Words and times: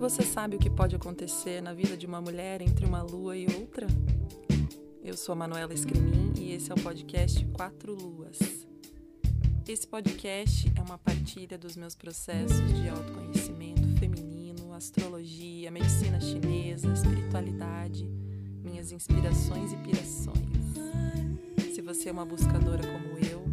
Você 0.00 0.22
sabe 0.22 0.56
o 0.56 0.58
que 0.58 0.70
pode 0.70 0.96
acontecer 0.96 1.60
na 1.60 1.74
vida 1.74 1.94
de 1.94 2.06
uma 2.06 2.22
mulher 2.22 2.62
entre 2.62 2.86
uma 2.86 3.02
lua 3.02 3.36
e 3.36 3.44
outra? 3.54 3.86
Eu 5.04 5.14
sou 5.14 5.34
a 5.34 5.36
Manuela 5.36 5.74
Escrimin 5.74 6.32
e 6.38 6.52
esse 6.52 6.72
é 6.72 6.74
o 6.74 6.80
podcast 6.80 7.44
Quatro 7.52 7.94
Luas. 7.94 8.38
Esse 9.68 9.86
podcast 9.86 10.72
é 10.74 10.80
uma 10.80 10.96
partilha 10.96 11.58
dos 11.58 11.76
meus 11.76 11.94
processos 11.94 12.56
de 12.72 12.88
autoconhecimento 12.88 13.86
feminino, 13.98 14.72
astrologia, 14.72 15.70
medicina 15.70 16.18
chinesa, 16.18 16.90
espiritualidade, 16.94 18.08
minhas 18.64 18.92
inspirações 18.92 19.70
e 19.74 19.76
pirações. 19.76 21.74
Se 21.74 21.82
você 21.82 22.08
é 22.08 22.12
uma 22.12 22.24
buscadora 22.24 22.82
como 22.86 23.18
eu, 23.18 23.44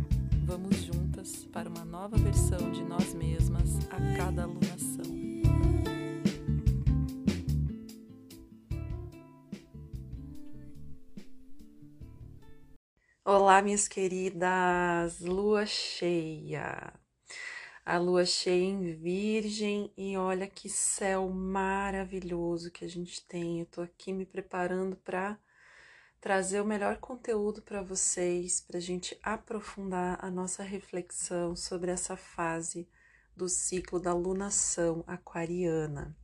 vamos 0.45 0.77
juntas 0.77 1.45
para 1.52 1.68
uma 1.68 1.84
nova 1.84 2.16
versão 2.16 2.71
de 2.71 2.86
nós 2.86 3.14
mesmas 3.14 3.79
a 3.89 4.16
cada 4.16 4.43
alunação. 4.43 4.77
Olá, 13.29 13.61
minhas 13.61 13.89
queridas, 13.89 15.19
lua 15.19 15.65
cheia. 15.65 16.93
A 17.86 17.97
lua 17.97 18.25
cheia 18.25 18.63
em 18.63 18.95
Virgem 18.95 19.91
e 19.97 20.15
olha 20.15 20.47
que 20.47 20.69
céu 20.69 21.27
maravilhoso 21.27 22.71
que 22.71 22.86
a 22.86 22.87
gente 22.87 23.21
tem. 23.27 23.59
Eu 23.59 23.65
tô 23.65 23.81
aqui 23.81 24.13
me 24.13 24.25
preparando 24.25 24.95
para 24.95 25.37
trazer 26.21 26.61
o 26.61 26.65
melhor 26.65 27.00
conteúdo 27.00 27.61
para 27.61 27.81
vocês, 27.81 28.61
para 28.61 28.77
a 28.77 28.81
gente 28.81 29.19
aprofundar 29.21 30.23
a 30.23 30.31
nossa 30.31 30.64
reflexão 30.64 31.53
sobre 31.53 31.91
essa 31.91 32.16
fase 32.16 32.88
do 33.36 33.50
ciclo 33.50 34.00
da 34.00 34.14
lunação 34.14 35.03
aquariana. 35.05 36.16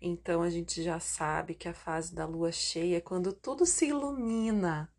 Então 0.00 0.40
a 0.40 0.48
gente 0.48 0.82
já 0.82 0.98
sabe 0.98 1.54
que 1.54 1.68
a 1.68 1.74
fase 1.74 2.14
da 2.14 2.24
lua 2.24 2.52
cheia 2.52 2.96
é 2.96 3.00
quando 3.02 3.34
tudo 3.34 3.66
se 3.66 3.88
ilumina 3.88 4.90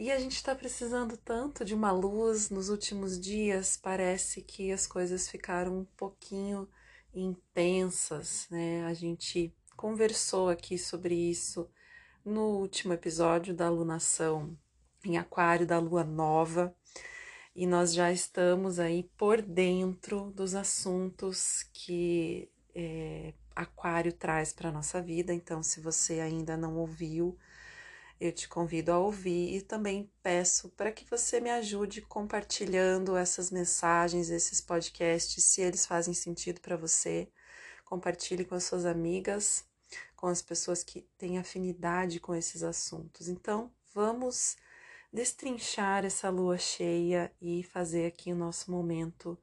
e 0.00 0.10
a 0.10 0.18
gente 0.18 0.36
está 0.36 0.54
precisando 0.54 1.14
tanto 1.14 1.62
de 1.62 1.74
uma 1.74 1.92
luz 1.92 2.48
nos 2.48 2.70
últimos 2.70 3.20
dias, 3.20 3.76
parece 3.76 4.40
que 4.40 4.72
as 4.72 4.86
coisas 4.86 5.28
ficaram 5.28 5.80
um 5.80 5.84
pouquinho 5.94 6.66
intensas, 7.12 8.46
né? 8.50 8.82
A 8.86 8.94
gente 8.94 9.54
conversou 9.76 10.48
aqui 10.48 10.78
sobre 10.78 11.14
isso 11.14 11.68
no 12.24 12.60
último 12.60 12.94
episódio 12.94 13.52
da 13.52 13.66
alunação 13.66 14.56
em 15.04 15.18
Aquário 15.18 15.66
da 15.66 15.78
Lua 15.78 16.02
Nova, 16.02 16.74
e 17.54 17.66
nós 17.66 17.92
já 17.92 18.10
estamos 18.10 18.78
aí 18.78 19.02
por 19.18 19.42
dentro 19.42 20.30
dos 20.30 20.54
assuntos 20.54 21.68
que 21.74 22.50
é, 22.74 23.34
Aquário 23.54 24.14
traz 24.14 24.50
para 24.50 24.72
nossa 24.72 25.02
vida. 25.02 25.34
Então, 25.34 25.62
se 25.62 25.78
você 25.78 26.20
ainda 26.20 26.56
não 26.56 26.78
ouviu, 26.78 27.36
eu 28.20 28.30
te 28.32 28.46
convido 28.46 28.92
a 28.92 28.98
ouvir 28.98 29.56
e 29.56 29.62
também 29.62 30.12
peço 30.22 30.68
para 30.70 30.92
que 30.92 31.08
você 31.08 31.40
me 31.40 31.48
ajude 31.48 32.02
compartilhando 32.02 33.16
essas 33.16 33.50
mensagens, 33.50 34.28
esses 34.28 34.60
podcasts, 34.60 35.42
se 35.42 35.62
eles 35.62 35.86
fazem 35.86 36.12
sentido 36.12 36.60
para 36.60 36.76
você. 36.76 37.30
Compartilhe 37.84 38.44
com 38.44 38.54
as 38.54 38.64
suas 38.64 38.84
amigas, 38.84 39.64
com 40.14 40.26
as 40.26 40.42
pessoas 40.42 40.84
que 40.84 41.00
têm 41.16 41.38
afinidade 41.38 42.20
com 42.20 42.34
esses 42.34 42.62
assuntos. 42.62 43.26
Então, 43.26 43.72
vamos 43.94 44.56
destrinchar 45.10 46.04
essa 46.04 46.28
lua 46.28 46.58
cheia 46.58 47.32
e 47.40 47.64
fazer 47.64 48.06
aqui 48.06 48.32
o 48.32 48.36
nosso 48.36 48.70
momento 48.70 49.38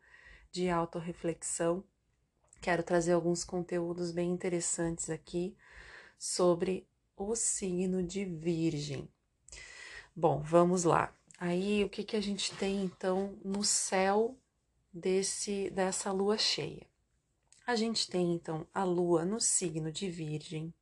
de 0.51 0.69
autorreflexão. 0.69 1.83
Quero 2.61 2.83
trazer 2.83 3.13
alguns 3.13 3.43
conteúdos 3.43 4.11
bem 4.11 4.31
interessantes 4.31 5.09
aqui 5.09 5.57
sobre 6.17 6.87
o 7.17 7.35
signo 7.35 8.03
de 8.03 8.23
Virgem. 8.23 9.09
Bom, 10.15 10.39
vamos 10.41 10.83
lá. 10.83 11.11
Aí 11.39 11.83
o 11.83 11.89
que, 11.89 12.03
que 12.03 12.15
a 12.15 12.21
gente 12.21 12.53
tem 12.55 12.83
então 12.83 13.37
no 13.43 13.63
céu 13.63 14.37
desse 14.93 15.69
dessa 15.71 16.11
lua 16.11 16.37
cheia? 16.37 16.87
A 17.65 17.75
gente 17.75 18.09
tem 18.09 18.33
então 18.33 18.65
a 18.73 18.83
lua 18.83 19.25
no 19.25 19.41
signo 19.41 19.91
de 19.91 20.09
Virgem, 20.09 20.73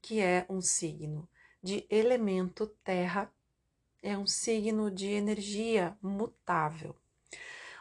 que 0.00 0.20
é 0.20 0.46
um 0.48 0.60
signo 0.60 1.28
de 1.62 1.86
elemento 1.90 2.66
terra, 2.84 3.32
é 4.02 4.16
um 4.16 4.26
signo 4.26 4.90
de 4.90 5.08
energia 5.08 5.96
mutável. 6.02 6.94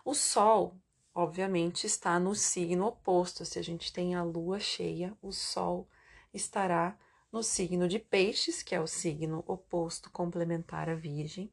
O 0.04 0.14
sol, 0.14 0.76
obviamente, 1.14 1.86
está 1.86 2.20
no 2.20 2.34
signo 2.34 2.88
oposto. 2.88 3.46
Se 3.46 3.60
a 3.60 3.62
gente 3.62 3.94
tem 3.94 4.16
a 4.16 4.24
lua 4.24 4.60
cheia, 4.60 5.16
o 5.22 5.32
sol 5.32 5.88
estará 6.34 6.98
no 7.32 7.42
signo 7.42 7.88
de 7.88 7.98
Peixes, 7.98 8.62
que 8.62 8.76
é 8.76 8.82
o 8.82 8.88
signo 8.88 9.44
oposto 9.48 10.10
complementar 10.12 10.90
à 10.90 10.96
Virgem. 10.96 11.52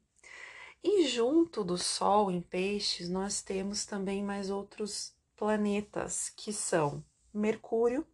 E 0.83 1.07
junto 1.07 1.65
do 1.65 1.77
Sol 1.77 2.31
em 2.31 2.41
Peixes, 2.41 3.09
nós 3.09 3.43
temos 3.43 3.85
também 3.85 4.23
mais 4.23 4.51
outros 4.51 5.15
planetas, 5.37 6.31
que 6.31 6.53
são 6.53 7.05
Mercúrio, 7.33 8.07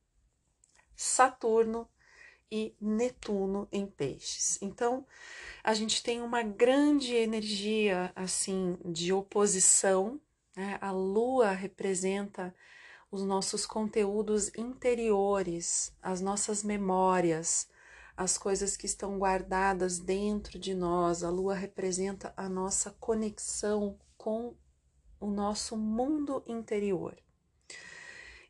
Saturno 0.94 1.88
e 2.50 2.76
Netuno 2.80 3.68
em 3.72 3.86
Peixes. 3.86 4.60
Então, 4.62 5.06
a 5.62 5.74
gente 5.74 6.02
tem 6.02 6.20
uma 6.20 6.42
grande 6.42 7.14
energia 7.14 8.12
assim 8.14 8.78
de 8.84 9.12
oposição. 9.12 10.20
Né? 10.56 10.78
A 10.80 10.90
Lua 10.90 11.50
representa 11.50 12.54
os 13.14 13.22
nossos 13.22 13.64
conteúdos 13.64 14.50
interiores, 14.56 15.96
as 16.02 16.20
nossas 16.20 16.64
memórias, 16.64 17.68
as 18.16 18.36
coisas 18.36 18.76
que 18.76 18.86
estão 18.86 19.16
guardadas 19.20 20.00
dentro 20.00 20.58
de 20.58 20.74
nós. 20.74 21.22
A 21.22 21.30
lua 21.30 21.54
representa 21.54 22.34
a 22.36 22.48
nossa 22.48 22.90
conexão 22.98 23.96
com 24.16 24.56
o 25.20 25.28
nosso 25.28 25.76
mundo 25.76 26.42
interior. 26.44 27.16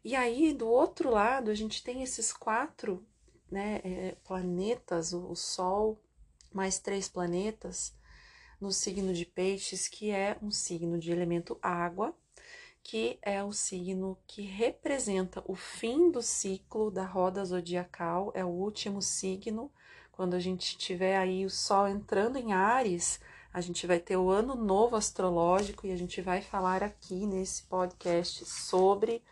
E 0.02 0.16
aí, 0.16 0.54
do 0.54 0.66
outro 0.66 1.10
lado, 1.10 1.50
a 1.50 1.54
gente 1.54 1.84
tem 1.84 2.02
esses 2.02 2.32
quatro 2.32 3.06
né, 3.50 3.82
é, 3.84 4.16
planetas: 4.24 5.12
o, 5.12 5.30
o 5.30 5.36
Sol, 5.36 6.02
mais 6.50 6.78
três 6.78 7.06
planetas, 7.06 7.94
no 8.58 8.72
signo 8.72 9.12
de 9.12 9.26
Peixes, 9.26 9.88
que 9.88 10.10
é 10.10 10.38
um 10.40 10.50
signo 10.50 10.98
de 10.98 11.12
elemento 11.12 11.58
água, 11.60 12.16
que 12.84 13.18
é 13.22 13.42
o 13.42 13.50
signo 13.50 14.18
que 14.26 14.42
representa 14.42 15.42
o 15.46 15.56
fim 15.56 16.10
do 16.10 16.20
ciclo 16.20 16.90
da 16.90 17.04
roda 17.04 17.42
zodiacal, 17.42 18.30
é 18.34 18.44
o 18.44 18.48
último 18.48 19.00
signo. 19.00 19.72
Quando 20.12 20.34
a 20.34 20.38
gente 20.38 20.76
tiver 20.76 21.16
aí 21.16 21.46
o 21.46 21.50
Sol 21.50 21.88
entrando 21.88 22.36
em 22.36 22.52
Ares, 22.52 23.18
a 23.52 23.60
gente 23.62 23.86
vai 23.86 23.98
ter 23.98 24.18
o 24.18 24.28
ano 24.30 24.54
novo 24.54 24.96
astrológico 24.96 25.86
e 25.86 25.92
a 25.92 25.96
gente 25.96 26.20
vai 26.20 26.42
falar 26.42 26.82
aqui 26.82 27.26
nesse 27.26 27.62
podcast 27.62 28.44
sobre 28.44 29.22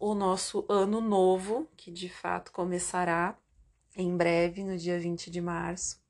o 0.00 0.14
nosso 0.14 0.64
ano 0.66 0.98
novo, 1.00 1.68
que 1.76 1.90
de 1.90 2.08
fato 2.08 2.50
começará 2.50 3.38
em 3.94 4.16
breve, 4.16 4.64
no 4.64 4.76
dia 4.76 4.98
20 4.98 5.30
de 5.30 5.42
março. 5.42 6.00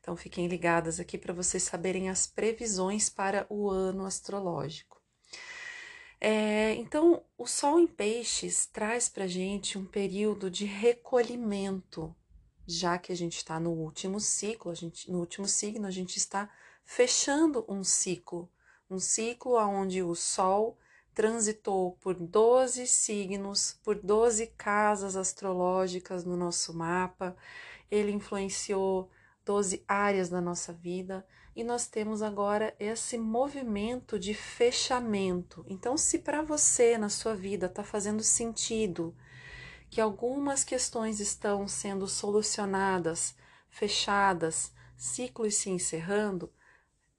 Então 0.00 0.16
fiquem 0.16 0.46
ligadas 0.46 0.98
aqui 0.98 1.18
para 1.18 1.34
vocês 1.34 1.62
saberem 1.62 2.08
as 2.08 2.26
previsões 2.26 3.10
para 3.10 3.46
o 3.50 3.68
ano 3.68 4.06
astrológico. 4.06 5.03
É, 6.26 6.72
então, 6.76 7.22
o 7.36 7.46
Sol 7.46 7.78
em 7.78 7.86
Peixes 7.86 8.64
traz 8.64 9.10
para 9.10 9.26
gente 9.26 9.76
um 9.76 9.84
período 9.84 10.50
de 10.50 10.64
recolhimento, 10.64 12.16
já 12.66 12.96
que 12.96 13.12
a 13.12 13.14
gente 13.14 13.36
está 13.36 13.60
no 13.60 13.68
último 13.72 14.18
ciclo, 14.18 14.72
a 14.72 14.74
gente, 14.74 15.12
no 15.12 15.18
último 15.18 15.46
signo, 15.46 15.86
a 15.86 15.90
gente 15.90 16.16
está 16.16 16.48
fechando 16.82 17.62
um 17.68 17.84
ciclo, 17.84 18.50
um 18.88 18.98
ciclo 18.98 19.58
onde 19.58 20.02
o 20.02 20.14
Sol 20.14 20.78
transitou 21.12 21.98
por 22.00 22.14
12 22.14 22.86
signos, 22.86 23.78
por 23.84 23.96
12 23.96 24.46
casas 24.56 25.16
astrológicas 25.16 26.24
no 26.24 26.38
nosso 26.38 26.72
mapa, 26.72 27.36
ele 27.90 28.10
influenciou 28.10 29.10
12 29.44 29.84
áreas 29.86 30.30
da 30.30 30.40
nossa 30.40 30.72
vida 30.72 31.22
e 31.54 31.62
nós 31.62 31.86
temos 31.86 32.20
agora 32.22 32.74
esse 32.80 33.16
movimento 33.16 34.18
de 34.18 34.34
fechamento. 34.34 35.64
Então, 35.68 35.96
se 35.96 36.18
para 36.18 36.42
você 36.42 36.98
na 36.98 37.08
sua 37.08 37.34
vida 37.34 37.66
está 37.66 37.84
fazendo 37.84 38.22
sentido 38.22 39.14
que 39.88 40.00
algumas 40.00 40.64
questões 40.64 41.20
estão 41.20 41.68
sendo 41.68 42.08
solucionadas, 42.08 43.36
fechadas, 43.68 44.72
ciclos 44.96 45.54
se 45.54 45.70
encerrando, 45.70 46.52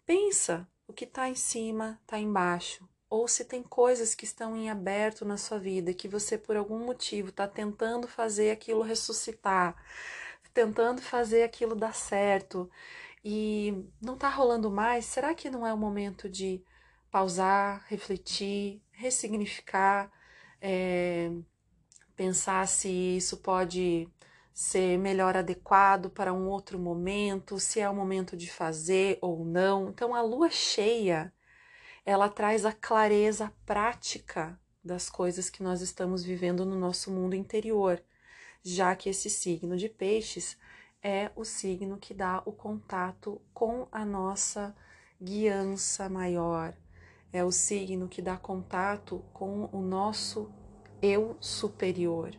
pensa 0.05 0.67
o 0.87 0.93
que 0.93 1.05
está 1.05 1.29
em 1.29 1.35
cima, 1.35 1.99
está 2.01 2.19
embaixo, 2.19 2.87
ou 3.09 3.27
se 3.29 3.45
tem 3.45 3.63
coisas 3.63 4.13
que 4.13 4.25
estão 4.25 4.57
em 4.57 4.69
aberto 4.69 5.23
na 5.23 5.37
sua 5.37 5.57
vida 5.57 5.93
que 5.93 6.07
você 6.07 6.37
por 6.37 6.57
algum 6.57 6.79
motivo 6.79 7.29
está 7.29 7.47
tentando 7.47 8.07
fazer 8.07 8.51
aquilo 8.51 8.81
ressuscitar, 8.81 9.75
tentando 10.53 11.01
fazer 11.01 11.43
aquilo 11.43 11.75
dar 11.75 11.93
certo 11.93 12.69
e 13.27 13.89
não 13.99 14.15
tá 14.15 14.29
rolando 14.29 14.69
mais, 14.69 15.05
será 15.05 15.33
que 15.33 15.49
não 15.49 15.65
é 15.65 15.73
o 15.73 15.77
momento 15.77 16.29
de 16.29 16.63
pausar, 17.09 17.83
refletir, 17.87 18.83
ressignificar, 18.91 20.11
é, 20.61 21.31
pensar 22.15 22.67
se 22.67 22.87
isso 22.87 23.37
pode 23.37 24.07
ser 24.53 24.99
melhor 24.99 25.35
adequado 25.35 26.11
para 26.11 26.31
um 26.31 26.47
outro 26.47 26.77
momento, 26.77 27.59
se 27.59 27.79
é 27.79 27.89
o 27.89 27.95
momento 27.95 28.37
de 28.37 28.47
fazer 28.51 29.17
ou 29.21 29.43
não. 29.43 29.89
Então 29.89 30.13
a 30.13 30.21
lua 30.21 30.51
cheia, 30.51 31.33
ela 32.05 32.29
traz 32.29 32.63
a 32.63 32.71
clareza 32.71 33.51
prática 33.65 34.59
das 34.83 35.09
coisas 35.09 35.49
que 35.49 35.63
nós 35.63 35.81
estamos 35.81 36.23
vivendo 36.23 36.63
no 36.63 36.79
nosso 36.79 37.09
mundo 37.09 37.35
interior, 37.35 37.99
já 38.63 38.95
que 38.95 39.09
esse 39.09 39.31
signo 39.31 39.75
de 39.75 39.89
peixes 39.89 40.55
é 41.07 41.31
o 41.35 41.45
signo 41.45 41.99
que 41.99 42.15
dá 42.15 42.41
o 42.47 42.51
contato 42.51 43.39
com 43.53 43.87
a 43.91 44.03
nossa 44.03 44.75
guiança 45.21 46.09
maior, 46.09 46.75
é 47.31 47.43
o 47.43 47.51
signo 47.51 48.07
que 48.07 48.23
dá 48.23 48.35
contato 48.37 49.23
com 49.31 49.69
o 49.71 49.83
nosso 49.83 50.49
eu 51.03 51.37
superior. 51.39 52.35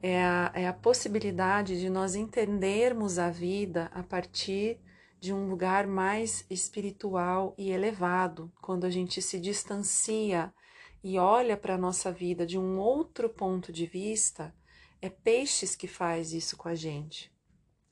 É 0.00 0.22
a, 0.22 0.52
é 0.54 0.68
a 0.68 0.72
possibilidade 0.72 1.80
de 1.80 1.90
nós 1.90 2.14
entendermos 2.14 3.18
a 3.18 3.30
vida 3.30 3.90
a 3.92 4.04
partir 4.04 4.78
de 5.18 5.32
um 5.32 5.48
lugar 5.48 5.88
mais 5.88 6.46
espiritual 6.48 7.52
e 7.58 7.72
elevado, 7.72 8.52
quando 8.62 8.84
a 8.84 8.90
gente 8.90 9.20
se 9.20 9.40
distancia 9.40 10.54
e 11.02 11.18
olha 11.18 11.56
para 11.56 11.74
a 11.74 11.78
nossa 11.78 12.12
vida 12.12 12.46
de 12.46 12.56
um 12.56 12.78
outro 12.78 13.28
ponto 13.28 13.72
de 13.72 13.86
vista, 13.86 14.54
é 15.02 15.08
peixes 15.08 15.74
que 15.74 15.88
faz 15.88 16.32
isso 16.32 16.56
com 16.56 16.68
a 16.68 16.76
gente. 16.76 17.39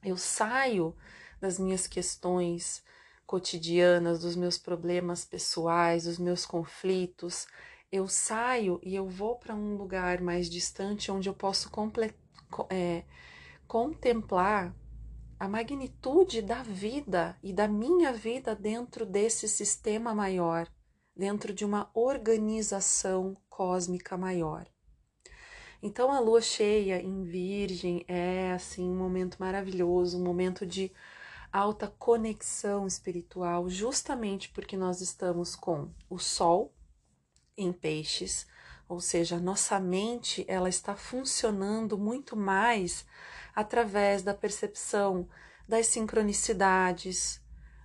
Eu 0.02 0.16
saio 0.16 0.94
das 1.40 1.58
minhas 1.58 1.86
questões 1.86 2.82
cotidianas, 3.26 4.20
dos 4.20 4.36
meus 4.36 4.56
problemas 4.56 5.24
pessoais, 5.24 6.04
dos 6.04 6.18
meus 6.18 6.46
conflitos, 6.46 7.46
eu 7.90 8.06
saio 8.06 8.78
e 8.82 8.94
eu 8.94 9.08
vou 9.08 9.36
para 9.36 9.54
um 9.54 9.76
lugar 9.76 10.20
mais 10.20 10.48
distante 10.48 11.10
onde 11.10 11.28
eu 11.28 11.34
posso 11.34 11.70
é, 12.70 13.04
contemplar 13.66 14.74
a 15.40 15.48
magnitude 15.48 16.42
da 16.42 16.62
vida 16.62 17.38
e 17.42 17.52
da 17.52 17.66
minha 17.66 18.12
vida 18.12 18.54
dentro 18.54 19.06
desse 19.06 19.48
sistema 19.48 20.14
maior, 20.14 20.68
dentro 21.16 21.54
de 21.54 21.64
uma 21.64 21.90
organização 21.94 23.36
cósmica 23.48 24.16
maior. 24.18 24.66
Então 25.82 26.12
a 26.12 26.18
lua 26.18 26.40
cheia 26.40 27.00
em 27.00 27.22
Virgem 27.22 28.04
é 28.08 28.52
assim 28.52 28.90
um 28.90 28.96
momento 28.96 29.36
maravilhoso, 29.38 30.18
um 30.18 30.24
momento 30.24 30.66
de 30.66 30.92
alta 31.52 31.86
conexão 31.86 32.86
espiritual, 32.86 33.68
justamente 33.70 34.48
porque 34.50 34.76
nós 34.76 35.00
estamos 35.00 35.54
com 35.54 35.88
o 36.10 36.18
sol 36.18 36.72
em 37.56 37.72
peixes, 37.72 38.46
ou 38.88 39.00
seja, 39.00 39.36
a 39.36 39.40
nossa 39.40 39.78
mente 39.78 40.44
ela 40.48 40.68
está 40.68 40.96
funcionando 40.96 41.96
muito 41.96 42.36
mais 42.36 43.06
através 43.54 44.22
da 44.22 44.34
percepção 44.34 45.28
das 45.66 45.86
sincronicidades, 45.86 47.40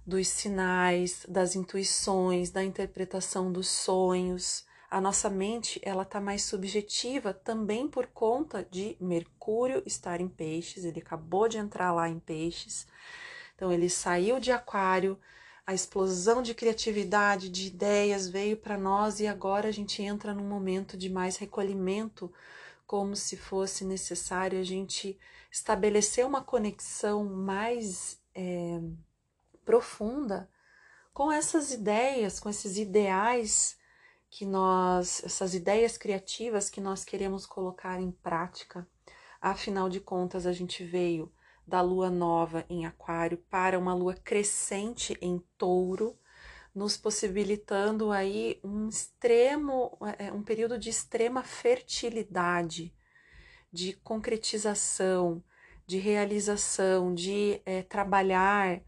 dos 0.05 0.27
sinais, 0.27 1.25
das 1.27 1.55
intuições, 1.55 2.49
da 2.49 2.63
interpretação 2.63 3.51
dos 3.51 3.67
sonhos. 3.67 4.65
A 4.93 5.01
nossa 5.01 5.27
mente 5.27 5.81
ela 5.81 6.03
está 6.03 6.21
mais 6.21 6.43
subjetiva 6.43 7.33
também 7.33 7.87
por 7.87 8.05
conta 8.05 8.63
de 8.69 8.95
Mercúrio 9.01 9.81
estar 9.87 10.21
em 10.21 10.27
peixes. 10.27 10.85
Ele 10.85 10.99
acabou 10.99 11.49
de 11.49 11.57
entrar 11.57 11.91
lá 11.91 12.07
em 12.07 12.19
peixes, 12.19 12.85
então 13.55 13.71
ele 13.71 13.89
saiu 13.89 14.39
de 14.39 14.51
Aquário 14.51 15.19
a 15.65 15.73
explosão 15.73 16.43
de 16.43 16.53
criatividade, 16.53 17.49
de 17.49 17.65
ideias 17.65 18.29
veio 18.29 18.55
para 18.55 18.77
nós 18.77 19.19
e 19.19 19.25
agora 19.25 19.67
a 19.67 19.71
gente 19.71 19.99
entra 20.03 20.31
num 20.31 20.47
momento 20.47 20.95
de 20.95 21.09
mais 21.09 21.37
recolhimento, 21.37 22.31
como 22.85 23.15
se 23.15 23.35
fosse 23.35 23.83
necessário 23.83 24.59
a 24.59 24.63
gente 24.63 25.17
estabelecer 25.51 26.23
uma 26.23 26.43
conexão 26.43 27.25
mais 27.25 28.21
é, 28.35 28.79
profunda 29.65 30.47
com 31.11 31.31
essas 31.31 31.71
ideias, 31.71 32.39
com 32.39 32.47
esses 32.47 32.77
ideais 32.77 33.81
que 34.35 34.47
nós, 34.47 35.23
essas 35.23 35.53
ideias 35.53 35.95
criativas 35.95 36.67
que 36.67 36.81
nós 36.81 37.05
queremos 37.05 37.45
colocar 37.45 38.01
em 38.01 38.09
prática. 38.09 38.87
Afinal 39.39 39.87
de 39.87 39.99
contas, 39.99 40.47
a 40.47 40.51
gente 40.51 40.83
veio 40.83 41.31
da 41.67 41.81
lua 41.81 42.09
nova 42.09 42.65
em 42.67 42.83
Aquário 42.83 43.37
para 43.47 43.77
uma 43.77 43.93
lua 43.93 44.15
crescente 44.15 45.15
em 45.21 45.37
Touro, 45.55 46.17
nos 46.73 46.97
possibilitando 46.97 48.11
aí 48.11 48.59
um 48.63 48.89
extremo, 48.89 49.95
é, 50.17 50.31
um 50.31 50.41
período 50.41 50.79
de 50.79 50.89
extrema 50.89 51.43
fertilidade, 51.43 52.91
de 53.71 53.93
concretização, 53.93 55.43
de 55.85 55.99
realização, 55.99 57.13
de 57.13 57.61
é, 57.67 57.83
trabalhar 57.83 58.81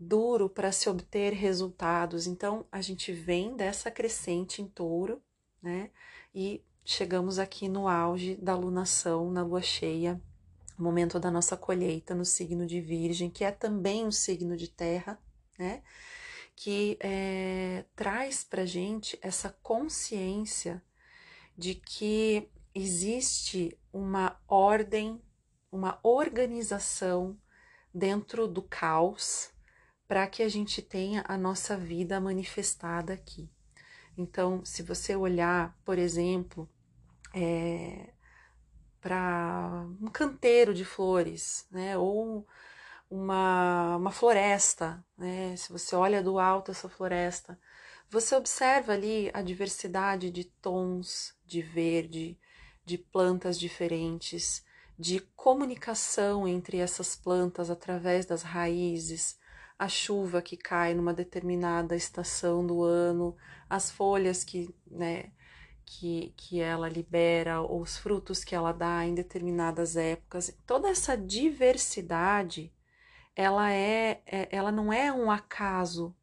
duro 0.00 0.48
para 0.48 0.72
se 0.72 0.88
obter 0.88 1.34
resultados. 1.34 2.26
Então, 2.26 2.66
a 2.72 2.80
gente 2.80 3.12
vem 3.12 3.54
dessa 3.54 3.90
crescente 3.90 4.62
em 4.62 4.66
touro, 4.66 5.22
né? 5.62 5.90
E 6.34 6.64
chegamos 6.84 7.38
aqui 7.38 7.68
no 7.68 7.86
auge 7.86 8.34
da 8.36 8.56
lunação, 8.56 9.30
na 9.30 9.44
lua 9.44 9.62
cheia 9.62 10.20
momento 10.80 11.20
da 11.20 11.30
nossa 11.30 11.56
colheita 11.56 12.14
no 12.14 12.24
signo 12.24 12.66
de 12.66 12.80
Virgem, 12.80 13.30
que 13.30 13.44
é 13.44 13.52
também 13.52 14.06
um 14.06 14.10
signo 14.10 14.56
de 14.56 14.68
terra, 14.68 15.20
né? 15.58 15.82
Que 16.56 16.96
é, 17.00 17.84
traz 17.94 18.42
para 18.42 18.64
gente 18.64 19.18
essa 19.22 19.50
consciência 19.62 20.82
de 21.56 21.74
que 21.74 22.48
existe 22.74 23.78
uma 23.92 24.40
ordem, 24.48 25.20
uma 25.70 25.98
organização 26.02 27.38
dentro 27.92 28.48
do 28.48 28.62
caos 28.62 29.50
para 30.10 30.26
que 30.26 30.42
a 30.42 30.48
gente 30.48 30.82
tenha 30.82 31.24
a 31.28 31.38
nossa 31.38 31.76
vida 31.76 32.20
manifestada 32.20 33.12
aqui. 33.12 33.48
Então, 34.18 34.60
se 34.64 34.82
você 34.82 35.14
olhar, 35.14 35.78
por 35.84 36.00
exemplo, 36.00 36.68
é, 37.32 38.12
para 39.00 39.86
um 40.02 40.08
canteiro 40.08 40.74
de 40.74 40.84
flores, 40.84 41.64
né? 41.70 41.96
Ou 41.96 42.44
uma, 43.08 43.98
uma 43.98 44.10
floresta, 44.10 45.00
né? 45.16 45.54
Se 45.56 45.70
você 45.70 45.94
olha 45.94 46.20
do 46.20 46.40
alto 46.40 46.72
essa 46.72 46.88
floresta, 46.88 47.56
você 48.08 48.34
observa 48.34 48.94
ali 48.94 49.30
a 49.32 49.40
diversidade 49.42 50.28
de 50.28 50.42
tons 50.42 51.36
de 51.46 51.62
verde, 51.62 52.36
de 52.84 52.98
plantas 52.98 53.56
diferentes, 53.56 54.64
de 54.98 55.20
comunicação 55.36 56.48
entre 56.48 56.78
essas 56.78 57.14
plantas 57.14 57.70
através 57.70 58.26
das 58.26 58.42
raízes, 58.42 59.38
a 59.80 59.88
chuva 59.88 60.42
que 60.42 60.58
cai 60.58 60.92
numa 60.92 61.14
determinada 61.14 61.96
estação 61.96 62.66
do 62.66 62.82
ano, 62.82 63.34
as 63.68 63.90
folhas 63.90 64.44
que, 64.44 64.74
né, 64.86 65.32
que, 65.86 66.34
que 66.36 66.60
ela 66.60 66.86
libera, 66.86 67.62
ou 67.62 67.80
os 67.80 67.96
frutos 67.96 68.44
que 68.44 68.54
ela 68.54 68.72
dá 68.72 69.06
em 69.06 69.14
determinadas 69.14 69.96
épocas. 69.96 70.54
Toda 70.66 70.90
essa 70.90 71.16
diversidade, 71.16 72.70
ela 73.34 73.72
é, 73.72 74.20
é 74.26 74.48
ela 74.54 74.70
não 74.70 74.92
é 74.92 75.10
um 75.10 75.30
acaso, 75.30 76.14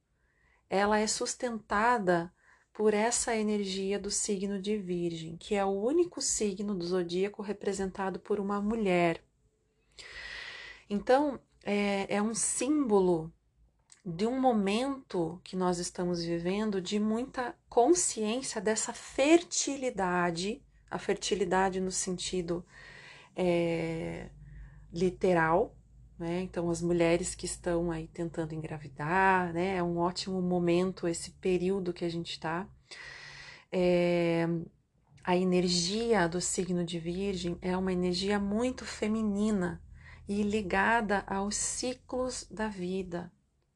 ela 0.70 1.00
é 1.00 1.08
sustentada 1.08 2.32
por 2.72 2.94
essa 2.94 3.36
energia 3.36 3.98
do 3.98 4.12
signo 4.12 4.62
de 4.62 4.78
Virgem, 4.78 5.36
que 5.36 5.56
é 5.56 5.66
o 5.66 5.82
único 5.82 6.22
signo 6.22 6.76
do 6.76 6.86
zodíaco 6.86 7.42
representado 7.42 8.20
por 8.20 8.40
uma 8.40 8.62
mulher. 8.62 9.24
Então, 10.88 11.40
é, 11.64 12.06
é 12.18 12.22
um 12.22 12.36
símbolo 12.36 13.34
de 14.10 14.26
um 14.26 14.40
momento 14.40 15.38
que 15.44 15.58
nós 15.58 15.80
estamos 15.80 16.24
vivendo 16.24 16.82
de 16.82 16.98
muita 16.98 17.54
consciência 17.68 18.62
dessa 18.62 18.94
fertilidade, 18.94 20.64
a 20.90 20.98
fertilidade 20.98 21.82
no 21.82 21.92
sentido 21.92 22.66
é, 23.36 24.30
literal, 24.94 25.76
né? 26.18 26.40
Então, 26.40 26.70
as 26.70 26.82
mulheres 26.82 27.36
que 27.36 27.46
estão 27.46 27.92
aí 27.92 28.08
tentando 28.08 28.56
engravidar, 28.56 29.52
né? 29.52 29.76
É 29.76 29.84
um 29.84 29.98
ótimo 29.98 30.42
momento 30.42 31.06
esse 31.06 31.32
período 31.32 31.92
que 31.92 32.06
a 32.06 32.10
gente 32.10 32.32
está. 32.32 32.66
É, 33.70 34.48
a 35.22 35.36
energia 35.36 36.30
do 36.30 36.40
signo 36.40 36.86
de 36.86 36.98
Virgem 36.98 37.58
é 37.62 37.76
uma 37.76 37.92
energia 37.92 38.40
muito 38.40 38.86
feminina 38.86 39.82
e 40.30 40.44
ligada 40.44 41.26
aos 41.28 41.58
ciclos 41.58 42.48
da 42.50 42.70
vida, 42.70 43.30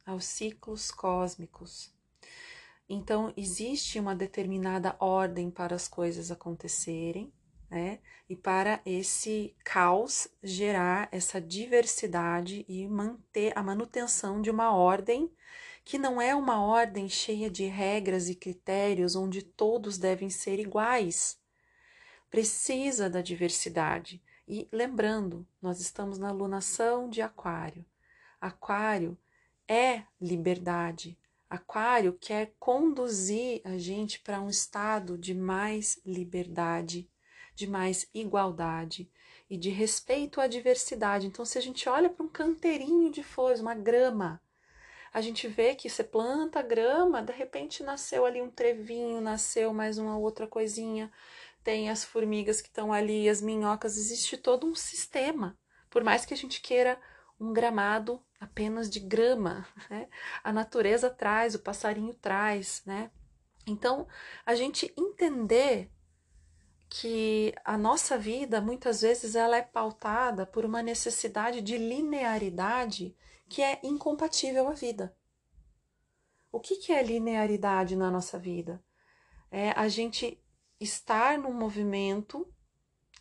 aos 0.05 0.25
ciclos 0.25 0.91
cósmicos. 0.91 1.93
Então, 2.87 3.33
existe 3.37 3.99
uma 3.99 4.15
determinada 4.15 4.95
ordem 4.99 5.49
para 5.49 5.75
as 5.75 5.87
coisas 5.87 6.29
acontecerem, 6.29 7.31
né? 7.69 7.99
E 8.27 8.35
para 8.35 8.81
esse 8.85 9.55
caos 9.63 10.27
gerar 10.43 11.07
essa 11.11 11.39
diversidade 11.39 12.65
e 12.67 12.87
manter 12.87 13.57
a 13.57 13.63
manutenção 13.63 14.41
de 14.41 14.49
uma 14.49 14.75
ordem 14.75 15.31
que 15.83 15.97
não 15.97 16.21
é 16.21 16.35
uma 16.35 16.61
ordem 16.63 17.09
cheia 17.09 17.49
de 17.49 17.65
regras 17.65 18.29
e 18.29 18.35
critérios 18.35 19.15
onde 19.15 19.41
todos 19.41 19.97
devem 19.97 20.29
ser 20.29 20.59
iguais. 20.59 21.39
precisa 22.29 23.09
da 23.09 23.21
diversidade. 23.21 24.21
E 24.47 24.67
lembrando, 24.71 25.45
nós 25.61 25.81
estamos 25.81 26.17
na 26.17 26.31
lunação 26.31 27.09
de 27.09 27.21
Aquário. 27.21 27.85
Aquário 28.39 29.17
é 29.71 30.03
liberdade. 30.19 31.17
Aquário 31.49 32.17
quer 32.19 32.53
conduzir 32.59 33.61
a 33.63 33.77
gente 33.77 34.19
para 34.19 34.41
um 34.41 34.49
estado 34.49 35.17
de 35.17 35.33
mais 35.33 35.97
liberdade, 36.05 37.09
de 37.55 37.67
mais 37.67 38.05
igualdade 38.13 39.09
e 39.49 39.55
de 39.55 39.69
respeito 39.69 40.41
à 40.41 40.47
diversidade. 40.47 41.25
Então, 41.25 41.45
se 41.45 41.57
a 41.57 41.61
gente 41.61 41.87
olha 41.87 42.09
para 42.09 42.25
um 42.25 42.27
canteirinho 42.27 43.09
de 43.09 43.23
flores, 43.23 43.61
uma 43.61 43.73
grama, 43.73 44.41
a 45.13 45.21
gente 45.21 45.47
vê 45.47 45.73
que 45.73 45.89
você 45.89 46.03
planta 46.03 46.61
grama, 46.61 47.23
de 47.23 47.31
repente 47.31 47.81
nasceu 47.81 48.25
ali 48.25 48.41
um 48.41 48.51
trevinho, 48.51 49.21
nasceu 49.21 49.73
mais 49.73 49.97
uma 49.97 50.17
outra 50.17 50.45
coisinha, 50.45 51.09
tem 51.63 51.89
as 51.89 52.03
formigas 52.03 52.59
que 52.59 52.67
estão 52.67 52.91
ali, 52.91 53.29
as 53.29 53.41
minhocas, 53.41 53.95
existe 53.95 54.35
todo 54.35 54.67
um 54.67 54.75
sistema. 54.75 55.57
Por 55.89 56.03
mais 56.03 56.25
que 56.25 56.33
a 56.33 56.37
gente 56.37 56.59
queira 56.59 56.99
um 57.41 57.51
gramado 57.51 58.23
apenas 58.39 58.87
de 58.87 58.99
grama, 58.99 59.67
né? 59.89 60.07
A 60.43 60.53
natureza 60.53 61.09
traz, 61.09 61.55
o 61.55 61.59
passarinho 61.59 62.13
traz, 62.13 62.83
né? 62.85 63.09
Então, 63.65 64.07
a 64.45 64.53
gente 64.53 64.93
entender 64.95 65.91
que 66.87 67.53
a 67.65 67.77
nossa 67.77 68.17
vida 68.17 68.61
muitas 68.61 69.01
vezes 69.01 69.33
ela 69.33 69.57
é 69.57 69.61
pautada 69.61 70.45
por 70.45 70.65
uma 70.65 70.83
necessidade 70.83 71.61
de 71.61 71.77
linearidade 71.77 73.15
que 73.49 73.61
é 73.61 73.79
incompatível 73.83 74.67
à 74.67 74.73
vida. 74.73 75.15
O 76.51 76.59
que, 76.59 76.75
que 76.75 76.91
é 76.91 77.01
linearidade 77.01 77.95
na 77.95 78.11
nossa 78.11 78.37
vida? 78.37 78.83
É 79.49 79.71
a 79.71 79.87
gente 79.87 80.39
estar 80.79 81.37
num 81.37 81.53
movimento 81.53 82.47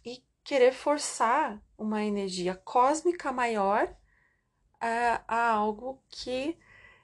e 0.05 0.23
querer 0.43 0.73
forçar 0.73 1.63
uma 1.79 2.03
energia 2.03 2.55
cósmica 2.55 3.31
maior 3.31 3.97
a, 4.81 5.23
a 5.29 5.51
algo 5.51 6.03
que 6.09 6.57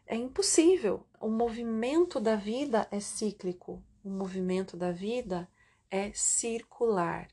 é 0.07 0.17
impossível. 0.17 1.07
O 1.21 1.29
movimento 1.29 2.21
da 2.21 2.37
vida 2.37 2.87
é 2.91 3.01
cíclico, 3.01 3.83
o 4.05 4.09
movimento 4.09 4.77
da 4.77 4.93
vida 4.93 5.49
é 5.91 6.13
circular. 6.13 7.29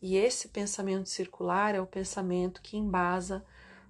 E 0.00 0.16
esse 0.16 0.48
pensamento 0.48 1.08
circular 1.08 1.74
é 1.74 1.80
o 1.80 1.86
pensamento 1.86 2.60
que 2.62 2.76
embasa 2.76 3.44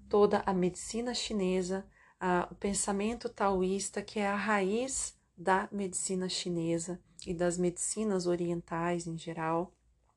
toda 0.08 0.42
a 0.44 0.52
medicina 0.52 1.14
chinesa, 1.14 1.86
a, 2.20 2.48
o 2.50 2.54
pensamento 2.54 3.28
taoísta, 3.28 4.02
que 4.02 4.18
é 4.18 4.26
a 4.26 4.36
raiz 4.36 5.16
da 5.36 5.68
medicina 5.72 6.28
chinesa 6.28 7.00
e 7.26 7.32
das 7.32 7.56
medicinas 7.56 8.26
orientais 8.26 9.06
em 9.06 9.16
geral. 9.16 9.72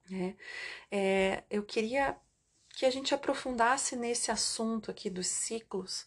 Né? 0.09 0.35
É, 0.91 1.43
eu 1.49 1.63
queria 1.63 2.17
que 2.75 2.85
a 2.85 2.91
gente 2.91 3.13
aprofundasse 3.13 3.95
nesse 3.95 4.31
assunto 4.31 4.91
aqui 4.91 5.09
dos 5.09 5.27
ciclos, 5.27 6.05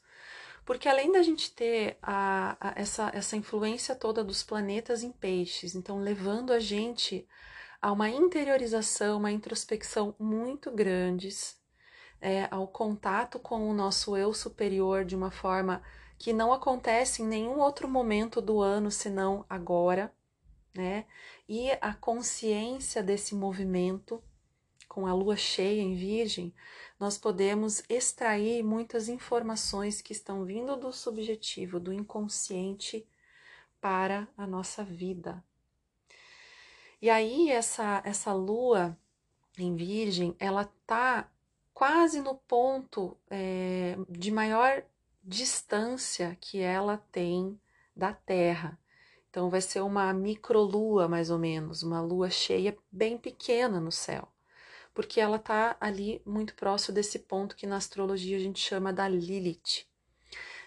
porque 0.65 0.89
além 0.89 1.11
da 1.11 1.23
gente 1.23 1.51
ter 1.53 1.97
a, 2.03 2.57
a, 2.61 2.73
essa, 2.77 3.11
essa 3.15 3.37
influência 3.37 3.95
toda 3.95 4.23
dos 4.23 4.43
planetas 4.43 5.03
em 5.03 5.11
peixes, 5.11 5.75
então 5.75 5.99
levando 5.99 6.53
a 6.53 6.61
gente 6.61 7.27
a 7.81 7.91
uma 7.91 8.11
interiorização, 8.11 9.19
uma 9.19 9.33
introspecção 9.33 10.15
muito 10.19 10.71
grandes, 10.71 11.59
é, 12.21 12.49
ao 12.51 12.67
contato 12.67 13.39
com 13.39 13.71
o 13.71 13.73
nosso 13.73 14.17
eu 14.17 14.35
superior 14.35 15.05
de 15.05 15.17
uma 15.17 15.31
forma 15.31 15.83
que 16.19 16.33
não 16.33 16.53
acontece 16.53 17.23
em 17.23 17.27
nenhum 17.27 17.61
outro 17.61 17.89
momento 17.89 18.41
do 18.41 18.61
ano 18.61 18.91
senão 18.91 19.47
agora, 19.49 20.13
né? 20.75 21.07
E 21.49 21.71
a 21.81 21.95
consciência 21.95 23.03
desse 23.03 23.35
movimento 23.35 24.23
com 24.89 25.07
a 25.07 25.13
lua 25.13 25.37
cheia 25.37 25.81
em 25.81 25.95
Virgem, 25.95 26.53
nós 26.99 27.19
podemos 27.19 27.83
extrair 27.89 28.63
muitas 28.63 29.09
informações 29.09 30.01
que 30.01 30.13
estão 30.13 30.45
vindo 30.45 30.77
do 30.77 30.93
subjetivo, 30.93 31.79
do 31.79 31.93
inconsciente 31.93 33.07
para 33.81 34.27
a 34.37 34.47
nossa 34.47 34.83
vida. 34.83 35.45
E 37.01 37.09
aí 37.09 37.51
essa 37.51 38.03
essa 38.05 38.33
lua 38.33 38.99
em 39.57 39.75
Virgem, 39.77 40.35
ela 40.39 40.65
tá 40.87 41.31
quase 41.75 42.21
no 42.21 42.35
ponto 42.35 43.17
é, 43.31 43.97
de 44.09 44.31
maior 44.31 44.83
distância 45.23 46.37
que 46.41 46.61
ela 46.61 46.97
tem 47.13 47.61
da 47.95 48.13
Terra. 48.13 48.79
Então 49.31 49.51
vai 49.51 49.61
ser 49.61 49.83
uma 49.83 50.13
microlua 50.13 51.07
mais 51.07 51.31
ou 51.31 51.39
menos, 51.39 51.83
uma 51.83 52.01
lua 52.01 52.31
cheia 52.31 52.77
bem 52.91 53.19
pequena 53.19 53.81
no 53.81 53.93
céu, 53.93 54.29
porque 54.99 55.21
ela 55.21 55.37
está 55.37 55.77
ali 55.81 56.21
muito 56.27 56.57
próximo 56.57 56.93
desse 56.93 57.21
ponto 57.21 57.55
que 57.55 57.69
na 57.69 57.77
astrologia 57.77 58.37
a 58.37 58.41
gente 58.41 58.59
chama 58.59 58.93
da 58.93 59.09
Lilith. 59.09 59.87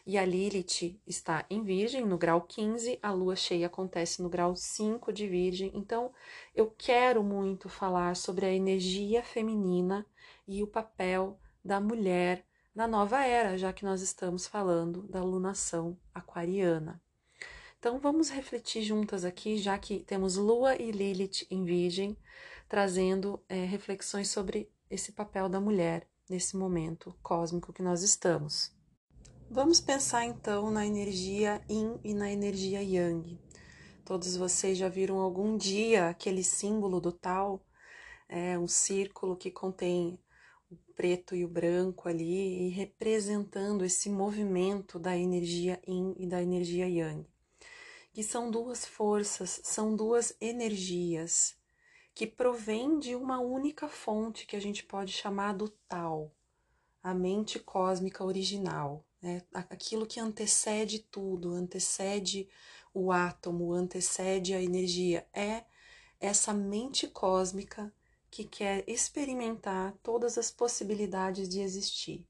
E 0.07 0.17
a 0.17 0.23
Lilith 0.23 0.97
está 1.05 1.45
em 1.49 1.61
Virgem, 1.61 2.05
no 2.05 2.17
grau 2.17 2.39
15, 2.43 2.97
a 3.03 3.11
lua 3.11 3.35
cheia 3.35 3.67
acontece 3.67 4.21
no 4.21 4.29
grau 4.29 4.55
5 4.55 5.11
de 5.11 5.27
Virgem. 5.27 5.69
Então, 5.75 6.13
eu 6.55 6.73
quero 6.77 7.21
muito 7.21 7.67
falar 7.67 8.15
sobre 8.15 8.45
a 8.45 8.53
energia 8.53 9.21
feminina 9.21 10.05
e 10.47 10.63
o 10.63 10.67
papel 10.67 11.37
da 11.61 11.81
mulher 11.81 12.45
na 12.73 12.87
nova 12.87 13.25
era, 13.25 13.57
já 13.57 13.73
que 13.73 13.83
nós 13.83 14.01
estamos 14.01 14.47
falando 14.47 15.03
da 15.09 15.21
lunação 15.21 15.99
aquariana. 16.15 17.01
Então 17.77 17.99
vamos 17.99 18.29
refletir 18.29 18.81
juntas 18.81 19.25
aqui, 19.25 19.57
já 19.57 19.77
que 19.77 19.99
temos 20.05 20.37
Lua 20.37 20.81
e 20.81 20.89
Lilith 20.89 21.47
em 21.51 21.65
Virgem, 21.65 22.15
trazendo 22.71 23.43
é, 23.49 23.65
reflexões 23.65 24.29
sobre 24.29 24.71
esse 24.89 25.11
papel 25.11 25.49
da 25.49 25.59
mulher 25.59 26.07
nesse 26.29 26.55
momento 26.55 27.13
cósmico 27.21 27.73
que 27.73 27.83
nós 27.83 28.01
estamos. 28.01 28.73
Vamos 29.49 29.81
pensar 29.81 30.23
então 30.23 30.71
na 30.71 30.87
energia 30.87 31.61
Yin 31.69 31.99
e 32.01 32.13
na 32.13 32.31
energia 32.31 32.81
Yang. 32.81 33.37
Todos 34.05 34.37
vocês 34.37 34.77
já 34.77 34.87
viram 34.87 35.19
algum 35.19 35.57
dia 35.57 36.07
aquele 36.07 36.45
símbolo 36.45 37.01
do 37.01 37.11
tal, 37.11 37.61
é 38.29 38.57
um 38.57 38.69
círculo 38.69 39.35
que 39.35 39.51
contém 39.51 40.17
preto 40.95 41.35
e 41.35 41.43
o 41.43 41.49
branco 41.49 42.07
ali, 42.07 42.67
e 42.67 42.69
representando 42.69 43.83
esse 43.83 44.09
movimento 44.09 44.97
da 44.97 45.17
energia 45.17 45.77
Yin 45.85 46.15
e 46.17 46.25
da 46.25 46.41
energia 46.41 46.87
Yang, 46.87 47.27
que 48.13 48.23
são 48.23 48.49
duas 48.49 48.85
forças, 48.85 49.59
são 49.61 49.93
duas 49.93 50.33
energias 50.39 51.59
que 52.13 52.27
provêm 52.27 52.99
de 52.99 53.15
uma 53.15 53.39
única 53.39 53.87
fonte 53.87 54.45
que 54.45 54.55
a 54.55 54.61
gente 54.61 54.83
pode 54.83 55.11
chamar 55.11 55.53
do 55.53 55.69
Tal, 55.87 56.33
a 57.01 57.13
mente 57.13 57.59
cósmica 57.59 58.23
original, 58.23 59.05
né? 59.21 59.41
aquilo 59.53 60.05
que 60.05 60.19
antecede 60.19 60.99
tudo, 60.99 61.53
antecede 61.53 62.47
o 62.93 63.11
átomo, 63.11 63.73
antecede 63.73 64.53
a 64.53 64.61
energia, 64.61 65.27
é 65.33 65.63
essa 66.19 66.53
mente 66.53 67.07
cósmica 67.07 67.93
que 68.29 68.43
quer 68.43 68.83
experimentar 68.87 69.93
todas 70.03 70.37
as 70.37 70.51
possibilidades 70.51 71.49
de 71.49 71.59
existir. 71.59 72.25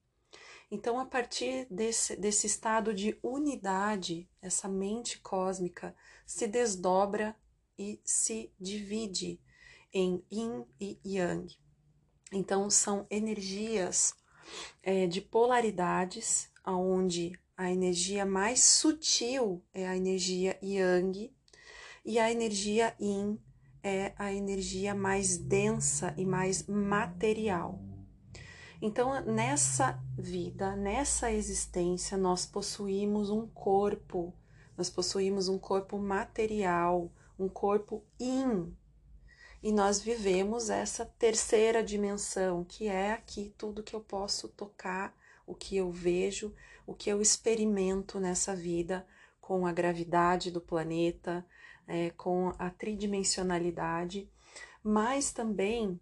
Então, 0.71 0.97
a 0.97 1.05
partir 1.05 1.67
desse, 1.69 2.15
desse 2.15 2.47
estado 2.47 2.93
de 2.93 3.19
unidade, 3.21 4.29
essa 4.41 4.69
mente 4.69 5.19
cósmica 5.19 5.93
se 6.25 6.47
desdobra 6.47 7.35
e 7.77 7.99
se 8.05 8.53
divide 8.57 9.41
em 9.93 10.23
Yin 10.31 10.65
e 10.79 10.99
Yang. 11.05 11.57
Então, 12.31 12.69
são 12.69 13.05
energias 13.09 14.13
é, 14.81 15.07
de 15.07 15.21
polaridades, 15.21 16.49
onde 16.65 17.33
a 17.57 17.71
energia 17.71 18.25
mais 18.25 18.63
sutil 18.63 19.63
é 19.73 19.87
a 19.87 19.95
energia 19.95 20.57
Yang 20.63 21.33
e 22.03 22.17
a 22.19 22.31
energia 22.31 22.95
Yin 22.99 23.39
é 23.83 24.13
a 24.17 24.31
energia 24.31 24.93
mais 24.93 25.37
densa 25.37 26.13
e 26.17 26.25
mais 26.25 26.65
material. 26.67 27.79
Então, 28.81 29.21
nessa 29.25 29.99
vida, 30.17 30.75
nessa 30.75 31.31
existência, 31.31 32.17
nós 32.17 32.47
possuímos 32.47 33.29
um 33.29 33.45
corpo, 33.45 34.33
nós 34.75 34.89
possuímos 34.89 35.47
um 35.47 35.59
corpo 35.59 35.99
material, 35.99 37.11
um 37.37 37.47
corpo 37.47 38.03
in. 38.19 38.73
E 39.63 39.71
nós 39.71 40.01
vivemos 40.01 40.71
essa 40.71 41.05
terceira 41.05 41.83
dimensão, 41.83 42.63
que 42.63 42.87
é 42.87 43.11
aqui 43.11 43.53
tudo 43.57 43.83
que 43.83 43.95
eu 43.95 44.01
posso 44.01 44.47
tocar, 44.47 45.15
o 45.45 45.53
que 45.53 45.77
eu 45.77 45.91
vejo, 45.91 46.53
o 46.87 46.95
que 46.95 47.11
eu 47.11 47.21
experimento 47.21 48.19
nessa 48.19 48.55
vida 48.55 49.05
com 49.39 49.67
a 49.67 49.71
gravidade 49.71 50.49
do 50.49 50.59
planeta, 50.59 51.45
é, 51.87 52.09
com 52.11 52.53
a 52.57 52.69
tridimensionalidade, 52.71 54.31
mas 54.83 55.31
também 55.31 55.99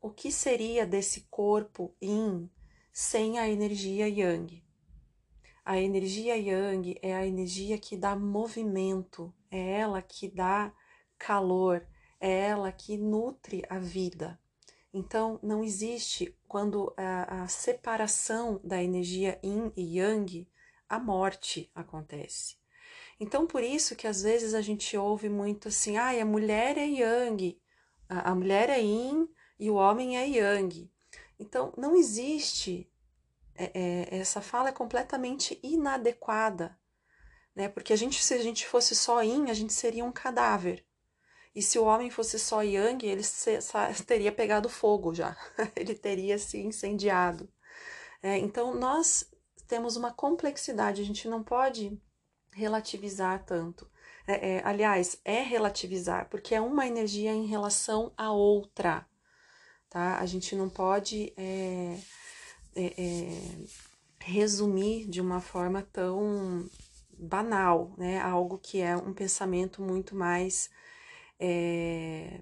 o 0.00 0.10
que 0.10 0.32
seria 0.32 0.84
desse 0.84 1.22
corpo 1.30 1.94
yin 2.02 2.50
sem 2.92 3.38
a 3.38 3.48
energia 3.48 4.08
yang. 4.08 4.64
A 5.64 5.78
energia 5.78 6.36
yang 6.36 6.98
é 7.00 7.14
a 7.14 7.26
energia 7.26 7.78
que 7.78 7.96
dá 7.96 8.16
movimento, 8.16 9.32
é 9.50 9.78
ela 9.78 10.02
que 10.02 10.28
dá 10.28 10.72
calor, 11.16 11.86
é 12.24 12.46
ela 12.46 12.72
que 12.72 12.96
nutre 12.96 13.62
a 13.68 13.78
vida. 13.78 14.40
Então, 14.94 15.38
não 15.42 15.62
existe, 15.62 16.34
quando 16.48 16.94
a, 16.96 17.42
a 17.42 17.48
separação 17.48 18.58
da 18.64 18.82
energia 18.82 19.38
yin 19.44 19.70
e 19.76 19.98
yang, 19.98 20.48
a 20.88 20.98
morte 20.98 21.70
acontece. 21.74 22.56
Então, 23.20 23.46
por 23.46 23.62
isso 23.62 23.94
que 23.94 24.06
às 24.06 24.22
vezes 24.22 24.54
a 24.54 24.62
gente 24.62 24.96
ouve 24.96 25.28
muito 25.28 25.68
assim, 25.68 25.98
ah, 25.98 26.18
a 26.18 26.24
mulher 26.24 26.78
é 26.78 26.86
yang, 26.86 27.60
a, 28.08 28.30
a 28.30 28.34
mulher 28.34 28.70
é 28.70 28.80
yin 28.80 29.28
e 29.58 29.70
o 29.70 29.74
homem 29.74 30.16
é 30.16 30.26
yang. 30.26 30.90
Então, 31.38 31.74
não 31.76 31.94
existe, 31.94 32.90
é, 33.54 33.70
é, 33.74 34.18
essa 34.18 34.40
fala 34.40 34.70
é 34.70 34.72
completamente 34.72 35.60
inadequada, 35.62 36.78
né? 37.54 37.68
Porque 37.68 37.92
a 37.92 37.96
gente, 37.96 38.24
se 38.24 38.32
a 38.32 38.42
gente 38.42 38.66
fosse 38.66 38.96
só 38.96 39.22
yin, 39.22 39.50
a 39.50 39.54
gente 39.54 39.74
seria 39.74 40.06
um 40.06 40.12
cadáver. 40.12 40.86
E 41.54 41.62
se 41.62 41.78
o 41.78 41.84
homem 41.84 42.10
fosse 42.10 42.38
só 42.38 42.62
yang, 42.62 43.06
ele 43.06 43.22
se, 43.22 43.58
teria 44.06 44.32
pegado 44.32 44.68
fogo 44.68 45.14
já, 45.14 45.36
ele 45.76 45.94
teria 45.94 46.36
se 46.38 46.58
incendiado. 46.58 47.48
É, 48.22 48.38
então, 48.38 48.74
nós 48.74 49.30
temos 49.68 49.96
uma 49.96 50.12
complexidade, 50.12 51.00
a 51.00 51.04
gente 51.04 51.28
não 51.28 51.42
pode 51.42 51.96
relativizar 52.52 53.44
tanto. 53.44 53.88
É, 54.26 54.56
é, 54.56 54.62
aliás, 54.64 55.20
é 55.24 55.42
relativizar, 55.42 56.28
porque 56.30 56.54
é 56.54 56.60
uma 56.60 56.86
energia 56.86 57.32
em 57.32 57.46
relação 57.46 58.12
à 58.16 58.32
outra, 58.32 59.06
tá? 59.90 60.18
A 60.18 60.26
gente 60.26 60.56
não 60.56 60.68
pode 60.70 61.32
é, 61.36 61.98
é, 62.74 62.84
é, 62.86 63.64
resumir 64.20 65.06
de 65.06 65.20
uma 65.20 65.40
forma 65.40 65.82
tão 65.92 66.68
banal, 67.18 67.92
né? 67.98 68.18
Algo 68.20 68.58
que 68.58 68.80
é 68.80 68.96
um 68.96 69.12
pensamento 69.12 69.82
muito 69.82 70.16
mais 70.16 70.70
é, 71.38 72.40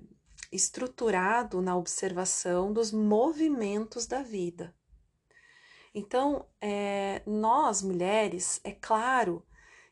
estruturado 0.50 1.62
na 1.62 1.76
observação 1.76 2.72
dos 2.72 2.92
movimentos 2.92 4.06
da 4.06 4.22
vida. 4.22 4.74
Então, 5.94 6.46
é, 6.60 7.22
nós 7.26 7.82
mulheres, 7.82 8.60
é 8.64 8.72
claro 8.72 9.44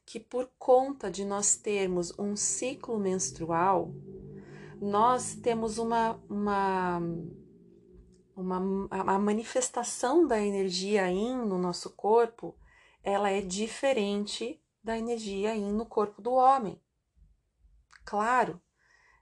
que 0.07 0.19
por 0.19 0.51
conta 0.59 1.11
de 1.11 1.25
nós 1.25 1.57
termos 1.57 2.19
um 2.19 2.35
ciclo 2.35 2.99
menstrual, 2.99 3.95
nós 4.81 5.35
temos 5.35 5.79
uma, 5.79 6.21
uma, 6.29 7.01
uma 8.35 8.89
a 8.91 9.19
manifestação 9.19 10.27
da 10.27 10.41
energia 10.41 11.07
Yin 11.11 11.37
no 11.45 11.59
nosso 11.59 11.91
corpo, 11.91 12.57
ela 13.03 13.31
é 13.31 13.41
diferente 13.41 14.61
da 14.83 14.99
energia 14.99 15.55
Yin 15.55 15.73
no 15.73 15.85
corpo 15.85 16.23
do 16.23 16.33
homem. 16.33 16.81
Claro, 18.05 18.61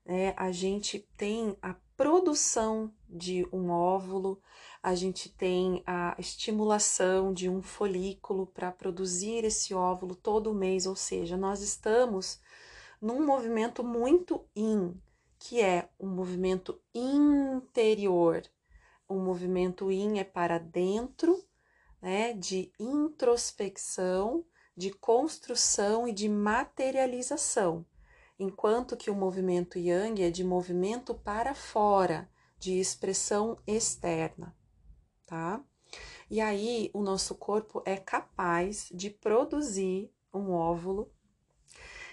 né, 0.08 0.32
a 0.38 0.50
gente 0.50 1.06
tem 1.18 1.54
a 1.60 1.76
produção 1.94 2.90
de 3.06 3.46
um 3.52 3.68
óvulo, 3.68 4.40
a 4.82 4.94
gente 4.94 5.28
tem 5.28 5.82
a 5.86 6.16
estimulação 6.18 7.34
de 7.34 7.46
um 7.46 7.60
folículo 7.60 8.46
para 8.46 8.72
produzir 8.72 9.44
esse 9.44 9.74
óvulo 9.74 10.14
todo 10.14 10.54
mês, 10.54 10.86
ou 10.86 10.96
seja, 10.96 11.36
nós 11.36 11.60
estamos 11.60 12.40
num 13.02 13.26
movimento 13.26 13.84
muito 13.84 14.48
in, 14.56 14.98
que 15.38 15.60
é 15.60 15.90
um 16.00 16.08
movimento 16.08 16.80
interior. 16.94 18.42
O 19.06 19.16
movimento 19.16 19.92
in 19.92 20.18
é 20.18 20.24
para 20.24 20.56
dentro, 20.56 21.44
né, 22.00 22.32
de 22.32 22.72
introspecção, 22.78 24.42
de 24.74 24.90
construção 24.90 26.08
e 26.08 26.12
de 26.12 26.28
materialização, 26.30 27.84
enquanto 28.38 28.96
que 28.96 29.10
o 29.10 29.14
movimento 29.14 29.78
yang 29.78 30.22
é 30.22 30.30
de 30.30 30.44
movimento 30.44 31.14
para 31.14 31.54
fora, 31.54 32.30
de 32.58 32.78
expressão 32.78 33.58
externa 33.66 34.56
tá? 35.28 35.62
E 36.30 36.40
aí 36.40 36.90
o 36.92 37.02
nosso 37.02 37.34
corpo 37.34 37.82
é 37.84 37.96
capaz 37.96 38.88
de 38.92 39.10
produzir 39.10 40.10
um 40.32 40.50
óvulo, 40.50 41.12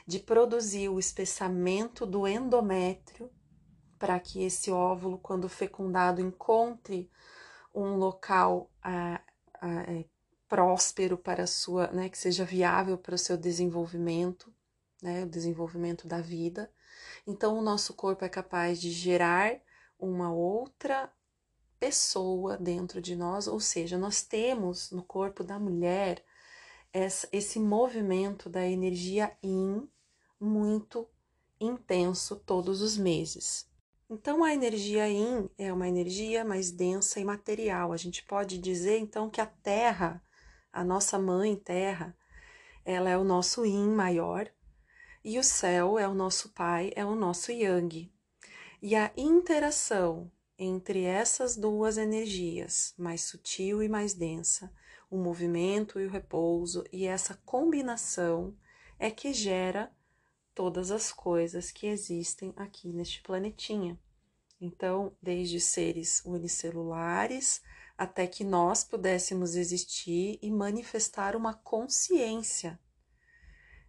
de 0.06 0.20
produzir 0.20 0.90
o 0.90 1.00
espessamento 1.00 2.06
do 2.06 2.28
endométrio, 2.28 3.32
para 3.98 4.20
que 4.20 4.44
esse 4.44 4.70
óvulo, 4.70 5.18
quando 5.18 5.50
fecundado, 5.50 6.22
encontre 6.22 7.10
um 7.74 7.96
local 7.96 8.70
ah, 8.84 9.22
ah, 9.62 9.84
é, 9.88 10.06
próspero 10.48 11.18
para 11.18 11.48
sua, 11.48 11.88
né, 11.88 12.10
que 12.10 12.18
seja 12.18 12.46
viável 12.46 12.98
para 12.98 13.16
o 13.16 13.18
seu 13.18 13.38
desenvolvimento, 13.38 14.54
né, 15.06 15.24
o 15.24 15.30
desenvolvimento 15.30 16.08
da 16.08 16.20
vida. 16.20 16.72
Então, 17.28 17.58
o 17.58 17.62
nosso 17.62 17.94
corpo 17.94 18.26
é 18.26 18.30
capaz 18.30 18.82
de 18.82 18.90
gerar 18.90 19.62
uma 20.00 20.34
outra 20.34 21.14
pessoa 21.80 22.58
dentro 22.58 23.00
de 23.00 23.16
nós, 23.16 23.48
ou 23.48 23.60
seja, 23.60 23.98
nós 23.98 24.24
temos 24.24 24.90
no 24.90 25.04
corpo 25.04 25.44
da 25.44 25.60
mulher 25.60 26.24
esse 27.32 27.60
movimento 27.60 28.50
da 28.50 28.66
energia 28.66 29.38
Yin 29.44 29.88
muito 30.40 31.08
intenso 31.60 32.38
todos 32.38 32.82
os 32.82 32.98
meses. 32.98 33.70
Então, 34.10 34.44
a 34.44 34.54
energia 34.54 35.08
Yin 35.08 35.50
é 35.58 35.72
uma 35.74 35.88
energia 35.88 36.46
mais 36.46 36.72
densa 36.72 37.20
e 37.20 37.26
material. 37.26 37.92
A 37.92 37.98
gente 37.98 38.24
pode 38.24 38.58
dizer 38.58 38.98
então 38.98 39.30
que 39.30 39.42
a 39.42 39.46
Terra, 39.46 40.24
a 40.72 40.84
nossa 40.84 41.20
mãe 41.20 41.56
Terra, 41.56 42.18
ela 42.86 43.10
é 43.10 43.18
o 43.18 43.24
nosso 43.24 43.66
Yin 43.66 43.90
maior 43.90 44.50
e 45.26 45.40
o 45.40 45.44
céu 45.44 45.98
é 45.98 46.08
o 46.08 46.14
nosso 46.14 46.50
pai, 46.50 46.94
é 46.96 47.04
o 47.04 47.16
nosso 47.16 47.52
Yang. 47.52 48.14
E 48.80 48.96
a 48.96 49.12
interação 49.18 50.32
entre 50.56 51.02
essas 51.02 51.58
duas 51.58 51.98
energias, 51.98 52.94
mais 52.96 53.24
sutil 53.24 53.82
e 53.82 53.90
mais 53.90 54.14
densa, 54.14 54.72
o 55.10 55.18
movimento 55.18 56.00
e 56.00 56.06
o 56.06 56.12
repouso, 56.12 56.84
e 56.94 57.08
essa 57.08 57.34
combinação 57.44 58.56
é 59.00 59.10
que 59.10 59.34
gera 59.34 59.92
todas 60.54 60.92
as 60.92 61.12
coisas 61.12 61.72
que 61.72 61.88
existem 61.88 62.54
aqui 62.56 62.94
neste 62.94 63.24
planetinha. 63.24 64.00
Então, 64.62 65.18
desde 65.20 65.60
seres 65.60 66.22
unicelulares 66.24 67.64
até 67.98 68.28
que 68.28 68.44
nós 68.44 68.84
pudéssemos 68.84 69.56
existir 69.56 70.38
e 70.40 70.52
manifestar 70.52 71.36
uma 71.36 71.56
consciência. 71.56 72.80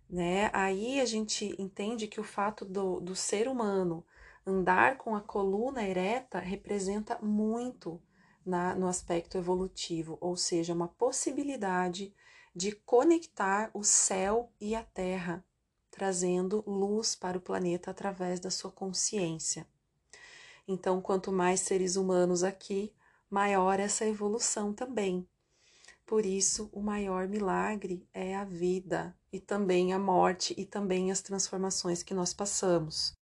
Né? 0.09 0.51
Aí 0.53 1.01
a 1.01 1.05
gente 1.05 1.55
entende 1.61 2.07
que 2.07 2.21
o 2.21 2.25
fato 2.25 2.65
do, 2.65 3.01
do 3.01 3.17
ser 3.17 3.49
humano 3.49 4.05
Andar 4.49 4.97
com 4.97 5.17
a 5.17 5.21
coluna 5.21 5.83
ereta 5.83 6.39
representa 6.39 7.19
muito 7.21 8.01
na, 8.45 8.77
no 8.77 8.87
aspecto 8.87 9.37
evolutivo, 9.37 10.17
ou 10.21 10.37
seja, 10.37 10.73
uma 10.73 10.87
possibilidade 10.87 12.15
de 12.55 12.71
conectar 12.71 13.73
o 13.75 13.83
céu 13.83 14.49
e 14.61 14.77
a 14.77 14.85
terra, 14.85 15.45
trazendo 15.91 16.63
luz 16.65 17.17
para 17.17 17.37
o 17.37 17.41
planeta 17.41 17.91
através 17.91 18.39
da 18.39 18.49
sua 18.49 18.71
consciência. 18.71 19.67
Então, 20.69 21.01
quanto 21.01 21.33
mais 21.33 21.59
seres 21.59 21.97
humanos 21.97 22.45
aqui, 22.45 22.95
maior 23.29 23.81
essa 23.81 24.07
evolução 24.07 24.73
também. 24.73 25.29
Por 26.07 26.25
isso, 26.25 26.71
o 26.73 26.81
maior 26.81 27.27
milagre 27.27 28.09
é 28.15 28.37
a 28.37 28.45
vida 28.45 29.19
e 29.33 29.41
também 29.41 29.93
a 29.93 29.99
morte 29.99 30.55
e 30.57 30.65
também 30.65 31.11
as 31.11 31.21
transformações 31.21 32.01
que 32.05 32.15
nós 32.15 32.33
passamos. 32.33 33.13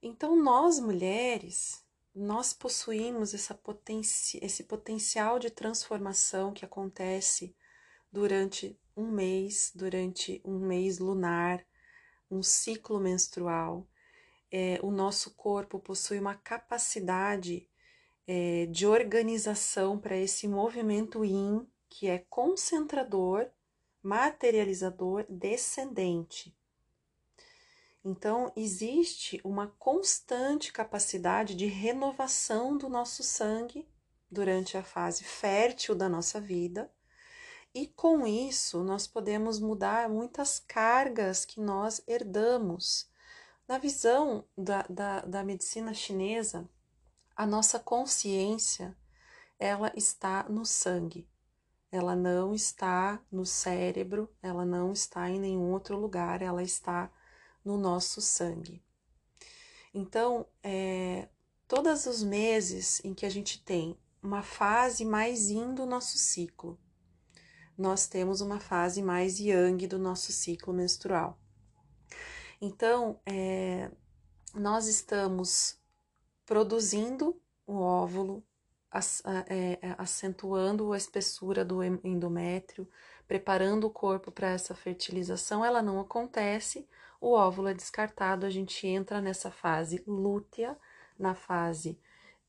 Então, 0.00 0.40
nós 0.40 0.78
mulheres, 0.78 1.84
nós 2.14 2.52
possuímos 2.52 3.34
esse 3.34 4.64
potencial 4.64 5.40
de 5.40 5.50
transformação 5.50 6.52
que 6.52 6.64
acontece 6.64 7.56
durante 8.12 8.78
um 8.96 9.10
mês, 9.10 9.72
durante 9.74 10.40
um 10.44 10.60
mês 10.60 11.00
lunar, 11.00 11.66
um 12.30 12.40
ciclo 12.40 13.00
menstrual. 13.00 13.84
É, 14.50 14.78
o 14.80 14.92
nosso 14.92 15.34
corpo 15.34 15.80
possui 15.80 16.20
uma 16.20 16.36
capacidade 16.36 17.68
é, 18.28 18.66
de 18.66 18.86
organização 18.86 19.98
para 19.98 20.16
esse 20.16 20.46
movimento 20.46 21.24
yin, 21.24 21.66
que 21.88 22.08
é 22.08 22.18
concentrador, 22.30 23.48
materializador, 24.02 25.24
descendente. 25.28 26.56
Então, 28.04 28.52
existe 28.56 29.40
uma 29.44 29.68
constante 29.78 30.72
capacidade 30.72 31.54
de 31.54 31.66
renovação 31.66 32.76
do 32.76 32.88
nosso 32.88 33.22
sangue 33.22 33.88
durante 34.30 34.76
a 34.76 34.82
fase 34.82 35.24
fértil 35.24 35.94
da 35.94 36.08
nossa 36.08 36.40
vida, 36.40 36.90
e 37.74 37.86
com 37.86 38.26
isso 38.26 38.82
nós 38.82 39.06
podemos 39.06 39.58
mudar 39.58 40.08
muitas 40.08 40.58
cargas 40.58 41.44
que 41.44 41.60
nós 41.60 42.02
herdamos. 42.06 43.10
Na 43.66 43.78
visão 43.78 44.44
da, 44.56 44.82
da, 44.88 45.20
da 45.20 45.44
medicina 45.44 45.92
chinesa, 45.92 46.68
a 47.36 47.46
nossa 47.46 47.78
consciência 47.78 48.96
ela 49.58 49.92
está 49.94 50.44
no 50.48 50.64
sangue, 50.64 51.28
ela 51.90 52.14
não 52.14 52.54
está 52.54 53.20
no 53.30 53.46
cérebro, 53.46 54.28
ela 54.42 54.64
não 54.64 54.92
está 54.92 55.28
em 55.30 55.38
nenhum 55.40 55.72
outro 55.72 55.98
lugar, 55.98 56.42
ela 56.42 56.62
está 56.62 57.10
no 57.64 57.76
nosso 57.78 58.20
sangue. 58.20 58.82
Então, 59.92 60.46
é, 60.62 61.28
todos 61.66 62.06
os 62.06 62.22
meses 62.22 63.02
em 63.04 63.14
que 63.14 63.24
a 63.24 63.30
gente 63.30 63.62
tem 63.62 63.98
uma 64.22 64.42
fase 64.42 65.04
mais 65.04 65.48
yin 65.50 65.74
do 65.74 65.86
nosso 65.86 66.18
ciclo, 66.18 66.78
nós 67.76 68.06
temos 68.06 68.40
uma 68.40 68.58
fase 68.58 69.02
mais 69.02 69.38
yang 69.38 69.86
do 69.86 69.98
nosso 69.98 70.32
ciclo 70.32 70.74
menstrual. 70.74 71.38
Então, 72.60 73.20
é, 73.24 73.90
nós 74.54 74.86
estamos 74.88 75.78
produzindo 76.44 77.40
o 77.66 77.74
óvulo, 77.74 78.42
acentuando 78.90 80.92
a 80.92 80.96
espessura 80.96 81.64
do 81.64 81.82
endométrio, 81.82 82.88
preparando 83.26 83.86
o 83.86 83.90
corpo 83.90 84.30
para 84.30 84.48
essa 84.48 84.74
fertilização, 84.74 85.64
ela 85.64 85.82
não 85.82 86.00
acontece, 86.00 86.88
o 87.20 87.32
óvulo 87.32 87.68
é 87.68 87.74
descartado, 87.74 88.46
a 88.46 88.50
gente 88.50 88.86
entra 88.86 89.20
nessa 89.20 89.50
fase 89.50 90.02
lútea, 90.06 90.76
na 91.18 91.34
fase 91.34 92.00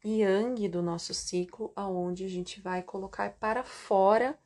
yang 0.03 0.67
do 0.69 0.81
nosso 0.81 1.13
ciclo, 1.13 1.73
aonde 1.75 2.23
a 2.23 2.29
gente 2.29 2.61
vai 2.61 2.81
colocar 2.81 3.33
para 3.33 3.63
fora 3.63 4.39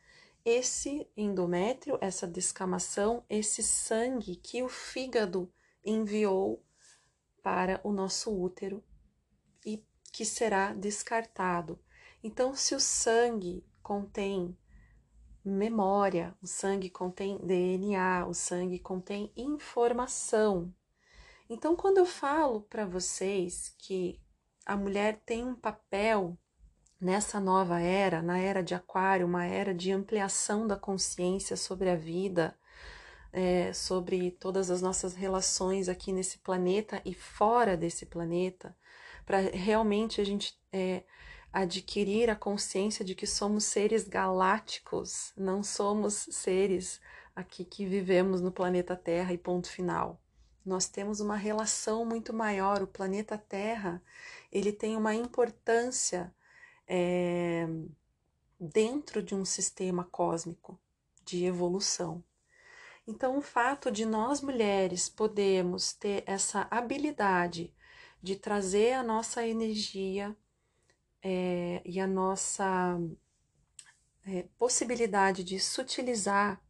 esse 0.43 1.07
endométrio, 1.15 1.97
essa 2.01 2.27
descamação, 2.27 3.23
esse 3.29 3.61
sangue 3.61 4.35
que 4.35 4.63
o 4.63 4.67
fígado 4.67 5.51
enviou 5.85 6.61
para 7.41 7.79
o 7.83 7.91
nosso 7.91 8.31
útero 8.31 8.83
que 10.13 10.23
será 10.23 10.73
descartado. 10.73 11.79
Então, 12.23 12.55
se 12.55 12.75
o 12.75 12.79
sangue 12.79 13.65
contém 13.81 14.55
memória, 15.43 16.33
o 16.41 16.47
sangue 16.47 16.89
contém 16.89 17.37
DNA, 17.39 18.25
o 18.27 18.33
sangue 18.33 18.77
contém 18.77 19.33
informação. 19.35 20.73
Então, 21.49 21.75
quando 21.75 21.97
eu 21.97 22.05
falo 22.05 22.61
para 22.61 22.85
vocês 22.85 23.75
que 23.77 24.21
a 24.65 24.77
mulher 24.77 25.19
tem 25.25 25.43
um 25.43 25.55
papel 25.55 26.37
nessa 27.01 27.39
nova 27.39 27.81
era, 27.81 28.21
na 28.21 28.37
era 28.37 28.63
de 28.63 28.75
Aquário, 28.75 29.25
uma 29.25 29.45
era 29.45 29.73
de 29.73 29.91
ampliação 29.91 30.67
da 30.67 30.77
consciência 30.77 31.57
sobre 31.57 31.89
a 31.89 31.95
vida, 31.95 32.55
é, 33.33 33.73
sobre 33.73 34.29
todas 34.29 34.69
as 34.69 34.81
nossas 34.81 35.15
relações 35.15 35.89
aqui 35.89 36.13
nesse 36.13 36.37
planeta 36.37 37.01
e 37.03 37.15
fora 37.15 37.75
desse 37.75 38.05
planeta, 38.05 38.77
para 39.25 39.39
realmente 39.39 40.19
a 40.19 40.23
gente 40.23 40.57
é, 40.71 41.03
adquirir 41.51 42.29
a 42.29 42.35
consciência 42.35 43.05
de 43.05 43.15
que 43.15 43.27
somos 43.27 43.63
seres 43.65 44.07
galácticos, 44.07 45.31
não 45.37 45.61
somos 45.61 46.13
seres 46.31 46.99
aqui 47.35 47.63
que 47.63 47.85
vivemos 47.85 48.41
no 48.41 48.51
planeta 48.51 48.95
Terra 48.95 49.33
e 49.33 49.37
ponto 49.37 49.69
final. 49.69 50.19
Nós 50.65 50.87
temos 50.87 51.19
uma 51.19 51.35
relação 51.35 52.05
muito 52.05 52.33
maior. 52.33 52.81
O 52.81 52.87
planeta 52.87 53.37
Terra 53.37 54.01
ele 54.51 54.71
tem 54.71 54.95
uma 54.95 55.13
importância 55.13 56.33
é, 56.87 57.67
dentro 58.59 59.21
de 59.21 59.35
um 59.35 59.43
sistema 59.43 60.05
cósmico 60.05 60.79
de 61.25 61.45
evolução. 61.45 62.23
Então, 63.05 63.37
o 63.37 63.41
fato 63.41 63.91
de 63.91 64.05
nós 64.05 64.41
mulheres 64.41 65.09
podermos 65.09 65.91
ter 65.91 66.23
essa 66.25 66.67
habilidade 66.71 67.73
de 68.23 68.37
trazer 68.37 68.93
a 68.93 69.03
nossa 69.03 69.45
energia 69.45 70.33
é, 71.21 71.81
e 71.83 71.99
a 71.99 72.07
nossa 72.07 72.97
é, 74.25 74.47
possibilidade 74.57 75.43
de 75.43 75.59
sutilizar, 75.59 76.63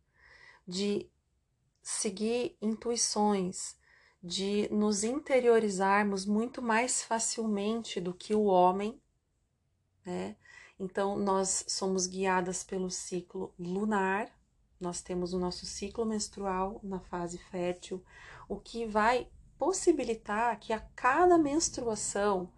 de 0.68 1.08
seguir 1.80 2.58
intuições, 2.60 3.78
de 4.22 4.68
nos 4.72 5.04
interiorizarmos 5.04 6.26
muito 6.26 6.60
mais 6.60 7.04
facilmente 7.04 8.02
do 8.02 8.16
que 8.16 8.34
o 8.34 8.46
homem, 8.46 9.00
né? 10.04 10.36
Então, 10.80 11.18
nós 11.18 11.66
somos 11.68 12.08
guiadas 12.08 12.64
pelo 12.64 12.90
ciclo 12.90 13.54
lunar, 13.60 14.28
nós 14.80 15.02
temos 15.02 15.34
o 15.34 15.40
nosso 15.40 15.68
ciclo 15.68 16.04
menstrual 16.04 16.80
na 16.84 17.00
fase 17.00 17.38
fértil, 17.38 18.04
o 18.50 18.60
que 18.60 18.88
vai 18.88 19.30
possibilitar 19.58 20.60
que 20.60 20.74
a 20.74 20.80
cada 20.80 21.38
menstruação 21.38 22.52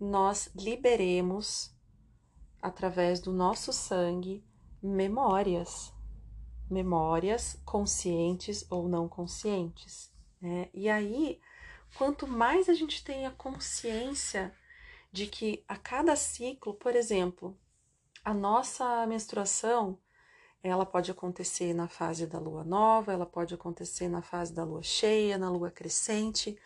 nós 0.00 0.50
liberemos, 0.54 1.74
através 2.60 3.20
do 3.20 3.32
nosso 3.32 3.72
sangue, 3.72 4.44
memórias, 4.82 5.92
memórias 6.70 7.60
conscientes 7.64 8.66
ou 8.70 8.88
não 8.88 9.08
conscientes. 9.08 10.12
Né? 10.40 10.68
E 10.72 10.88
aí, 10.88 11.40
quanto 11.96 12.26
mais 12.26 12.68
a 12.68 12.74
gente 12.74 13.02
tem 13.02 13.26
a 13.26 13.30
consciência 13.30 14.54
de 15.10 15.26
que 15.26 15.64
a 15.66 15.76
cada 15.76 16.14
ciclo, 16.14 16.74
por 16.74 16.94
exemplo, 16.94 17.58
a 18.24 18.34
nossa 18.34 19.06
menstruação 19.06 19.98
ela 20.62 20.84
pode 20.84 21.10
acontecer 21.10 21.72
na 21.72 21.88
fase 21.88 22.26
da 22.26 22.38
lua 22.38 22.64
nova, 22.64 23.12
ela 23.12 23.26
pode 23.26 23.54
acontecer 23.54 24.08
na 24.08 24.22
fase 24.22 24.52
da 24.52 24.64
lua 24.64 24.82
cheia, 24.82 25.38
na 25.38 25.50
lua 25.50 25.70
crescente. 25.70 26.58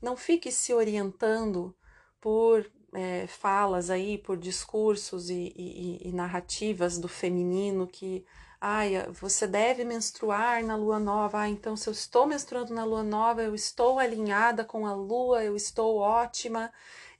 Não 0.00 0.16
fique 0.16 0.52
se 0.52 0.72
orientando 0.72 1.74
por 2.20 2.70
é, 2.94 3.26
falas 3.26 3.90
aí, 3.90 4.18
por 4.18 4.36
discursos 4.36 5.30
e, 5.30 5.52
e, 5.56 6.08
e, 6.08 6.12
narrativas 6.12 6.98
do 6.98 7.08
feminino 7.08 7.86
que, 7.86 8.24
ai, 8.60 9.10
você 9.10 9.46
deve 9.46 9.84
menstruar 9.84 10.62
na 10.64 10.76
lua 10.76 11.00
nova. 11.00 11.40
Ah, 11.40 11.48
então 11.48 11.76
se 11.76 11.88
eu 11.88 11.92
estou 11.92 12.26
menstruando 12.26 12.72
na 12.72 12.84
lua 12.84 13.02
nova, 13.02 13.42
eu 13.42 13.54
estou 13.54 13.98
alinhada 13.98 14.64
com 14.64 14.86
a 14.86 14.94
lua, 14.94 15.42
eu 15.42 15.56
estou 15.56 15.96
ótima. 15.96 16.72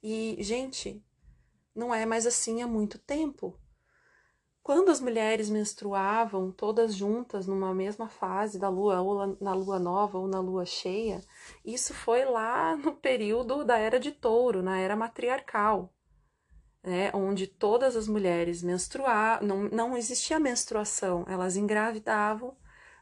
E, 0.02 0.36
gente, 0.40 1.02
não 1.74 1.94
é 1.94 2.06
mais 2.06 2.26
assim 2.26 2.62
há 2.62 2.66
muito 2.66 2.98
tempo. 2.98 3.58
Quando 4.62 4.90
as 4.90 5.00
mulheres 5.00 5.50
menstruavam 5.50 6.52
todas 6.52 6.94
juntas 6.94 7.48
numa 7.48 7.74
mesma 7.74 8.08
fase 8.08 8.60
da 8.60 8.68
lua, 8.68 9.00
ou 9.00 9.36
na 9.40 9.54
lua 9.54 9.78
nova 9.78 10.18
ou 10.18 10.28
na 10.28 10.38
lua 10.38 10.64
cheia, 10.64 11.20
isso 11.64 11.92
foi 11.92 12.24
lá 12.24 12.76
no 12.76 12.92
período 12.94 13.64
da 13.64 13.76
era 13.76 13.98
de 13.98 14.12
touro, 14.12 14.62
na 14.62 14.78
era 14.78 14.94
matriarcal, 14.94 15.92
né, 16.80 17.10
onde 17.12 17.48
todas 17.48 17.96
as 17.96 18.06
mulheres 18.06 18.62
menstruavam, 18.62 19.46
não, 19.46 19.62
não 19.64 19.96
existia 19.96 20.38
menstruação, 20.38 21.24
elas 21.28 21.56
engravidavam, 21.56 22.56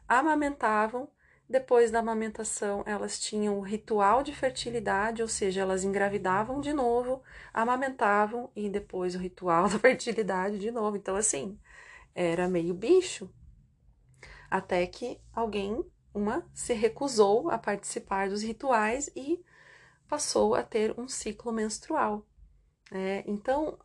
amamentavam 0.07 1.07
depois 1.51 1.91
da 1.91 1.99
amamentação, 1.99 2.83
elas 2.87 3.19
tinham 3.19 3.59
o 3.59 3.61
ritual 3.61 4.23
de 4.23 4.33
fertilidade, 4.33 5.21
ou 5.21 5.27
seja, 5.27 5.61
elas 5.61 5.83
engravidavam 5.83 6.61
de 6.61 6.73
novo, 6.73 7.21
amamentavam 7.53 8.49
e 8.55 8.69
depois 8.69 9.13
o 9.13 9.19
ritual 9.19 9.67
da 9.69 9.77
fertilidade 9.77 10.57
de 10.57 10.71
novo. 10.71 10.97
Então, 10.97 11.15
assim, 11.15 11.59
era 12.15 12.47
meio 12.47 12.73
bicho. 12.73 13.29
Até 14.49 14.87
que 14.87 15.19
alguém, 15.33 15.85
uma, 16.13 16.49
se 16.53 16.73
recusou 16.73 17.51
a 17.51 17.57
participar 17.57 18.29
dos 18.29 18.41
rituais 18.41 19.09
e 19.15 19.43
passou 20.07 20.55
a 20.55 20.63
ter 20.63 20.97
um 20.99 21.07
ciclo 21.07 21.51
menstrual. 21.51 22.25
É, 22.91 23.23
então, 23.27 23.77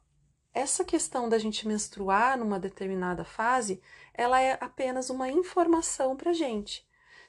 essa 0.54 0.84
questão 0.84 1.28
da 1.28 1.38
gente 1.38 1.68
menstruar 1.68 2.38
numa 2.38 2.58
determinada 2.58 3.24
fase, 3.24 3.82
ela 4.14 4.40
é 4.40 4.56
apenas 4.60 5.10
uma 5.10 5.28
informação 5.28 6.16
para 6.16 6.32
gente. 6.32 6.85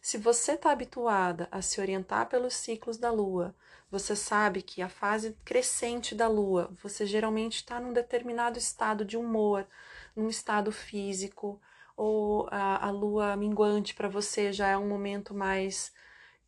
Se 0.08 0.18
você 0.18 0.54
está 0.54 0.72
habituada 0.72 1.50
a 1.52 1.62
se 1.62 1.82
orientar 1.82 2.30
pelos 2.30 2.54
ciclos 2.54 2.96
da 2.96 3.12
lua, 3.12 3.54
você 3.92 4.16
sabe 4.16 4.62
que 4.62 4.82
a 4.82 4.88
fase 4.88 5.36
crescente 5.44 6.16
da 6.16 6.30
lua, 6.30 6.72
você 6.82 7.06
geralmente 7.06 7.58
está 7.58 7.78
num 7.78 7.92
determinado 7.92 8.58
estado 8.58 9.04
de 9.04 9.18
humor, 9.18 9.68
num 10.16 10.30
estado 10.30 10.72
físico, 10.72 11.60
ou 11.98 12.48
a, 12.50 12.88
a 12.88 12.90
lua 12.90 13.36
minguante 13.36 13.94
para 13.94 14.08
você 14.08 14.54
já 14.54 14.70
é 14.70 14.78
um 14.78 14.88
momento 14.88 15.34
mais 15.34 15.92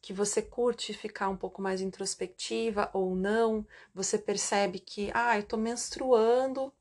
que 0.01 0.13
você 0.13 0.41
curte 0.41 0.93
ficar 0.93 1.27
um 1.27 1.35
pouco 1.35 1.61
mais 1.61 1.81
introspectiva 1.81 2.89
ou 2.93 3.13
não, 3.13 3.67
você 3.93 4.17
percebe 4.17 4.79
que, 4.79 5.11
ah, 5.13 5.37
eu 5.37 5.43
tô 5.43 5.57
menstruando, 5.57 6.71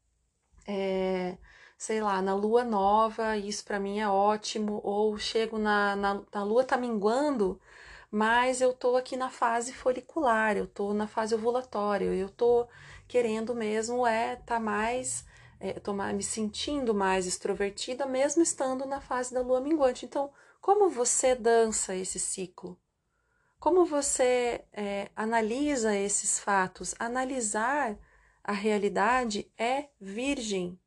é, 0.65 1.37
sei 1.79 2.01
lá, 2.03 2.21
na 2.21 2.35
lua 2.35 2.65
nova, 2.65 3.37
isso 3.37 3.65
para 3.65 3.81
mim 3.81 4.01
é 4.01 4.09
ótimo, 4.09 4.81
ou 4.85 5.17
chego 5.19 5.59
na, 5.59 5.97
na, 5.97 6.23
na 6.35 6.45
lua 6.45 6.65
tá 6.65 6.77
minguando, 6.77 7.61
mas 8.11 8.61
eu 8.61 8.73
tô 8.75 8.97
aqui 8.97 9.17
na 9.17 9.31
fase 9.31 9.73
folicular, 9.73 10.57
eu 10.57 10.67
tô 10.67 10.93
na 10.95 11.07
fase 11.07 11.35
ovulatória, 11.35 12.07
eu 12.07 12.29
tô 12.29 12.67
querendo 13.07 13.55
mesmo 13.55 14.07
é 14.07 14.37
tá 14.37 14.61
mais 14.61 15.25
é, 15.61 15.73
tô 15.81 15.93
mais, 15.93 16.15
me 16.17 16.23
sentindo 16.23 16.95
mais 16.95 17.27
extrovertida, 17.27 18.07
mesmo 18.07 18.43
estando 18.43 18.87
na 18.87 19.01
fase 19.01 19.35
da 19.35 19.41
lua 19.41 19.61
minguante. 19.61 20.07
Então, 20.07 20.31
como 20.61 20.89
você 20.89 21.35
dança 21.35 21.95
esse 21.97 22.19
ciclo? 22.19 22.79
Como 23.59 23.85
você 23.85 24.65
é, 24.73 25.11
analisa 25.17 25.97
esses 25.97 26.39
fatos? 26.39 26.95
Analisar 26.99 27.99
a 28.45 28.53
realidade 28.53 29.51
é 29.59 29.89
virgem, 30.01 30.79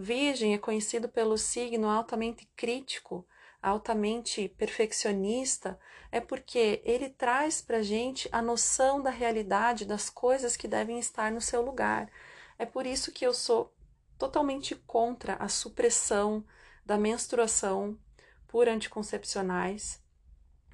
Virgem 0.00 0.54
é 0.54 0.58
conhecido 0.58 1.10
pelo 1.10 1.36
signo 1.36 1.86
altamente 1.86 2.48
crítico, 2.56 3.26
altamente 3.62 4.48
perfeccionista, 4.48 5.78
é 6.10 6.18
porque 6.20 6.80
ele 6.86 7.10
traz 7.10 7.60
para 7.60 7.82
gente 7.82 8.26
a 8.32 8.40
noção 8.40 9.02
da 9.02 9.10
realidade 9.10 9.84
das 9.84 10.08
coisas 10.08 10.56
que 10.56 10.66
devem 10.66 10.98
estar 10.98 11.30
no 11.30 11.40
seu 11.42 11.60
lugar. 11.60 12.10
É 12.58 12.64
por 12.64 12.86
isso 12.86 13.12
que 13.12 13.26
eu 13.26 13.34
sou 13.34 13.74
totalmente 14.18 14.74
contra 14.74 15.34
a 15.34 15.48
supressão 15.48 16.42
da 16.84 16.96
menstruação 16.96 17.98
por 18.48 18.68
anticoncepcionais. 18.68 20.02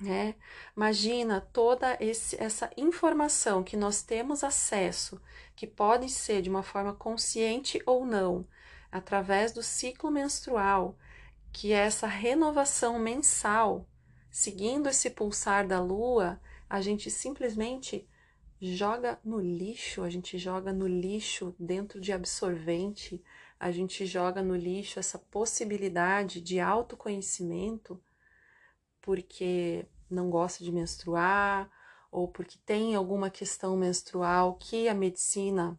Né? 0.01 0.37
Imagina 0.77 1.41
toda 1.41 1.97
esse, 1.99 2.41
essa 2.41 2.71
informação 2.77 3.65
que 3.65 3.77
nós 3.77 4.03
temos 4.03 4.45
acesso, 4.45 5.21
que 5.57 5.67
pode 5.67 6.09
ser 6.09 6.43
de 6.43 6.49
uma 6.49 6.63
forma 6.63 6.95
consciente 6.95 7.83
ou 7.85 8.07
não, 8.07 8.47
através 8.97 9.53
do 9.53 9.63
ciclo 9.63 10.11
menstrual, 10.11 10.97
que 11.53 11.73
é 11.73 11.77
essa 11.77 12.07
renovação 12.07 12.99
mensal, 12.99 13.87
seguindo 14.31 14.89
esse 14.89 15.11
pulsar 15.11 15.67
da 15.67 15.81
lua, 15.81 16.41
a 16.69 16.81
gente 16.81 17.11
simplesmente 17.11 18.09
joga 18.59 19.21
no 19.23 19.39
lixo, 19.39 20.03
a 20.03 20.09
gente 20.09 20.39
joga 20.39 20.73
no 20.73 20.87
lixo 20.87 21.55
dentro 21.59 22.01
de 22.01 22.11
absorvente, 22.11 23.23
a 23.61 23.71
gente 23.71 24.07
joga 24.07 24.43
no 24.43 24.57
lixo 24.57 24.99
essa 24.99 25.19
possibilidade 25.19 26.41
de 26.41 26.59
autoconhecimento 26.59 28.01
porque 29.03 29.87
não 30.11 30.31
gosta 30.31 30.65
de 30.65 30.73
menstruar 30.73 31.71
ou 32.11 32.29
porque 32.29 32.59
tem 32.65 32.95
alguma 32.95 33.29
questão 33.29 33.77
menstrual 33.77 34.55
que 34.55 34.89
a 34.89 34.95
medicina 34.95 35.79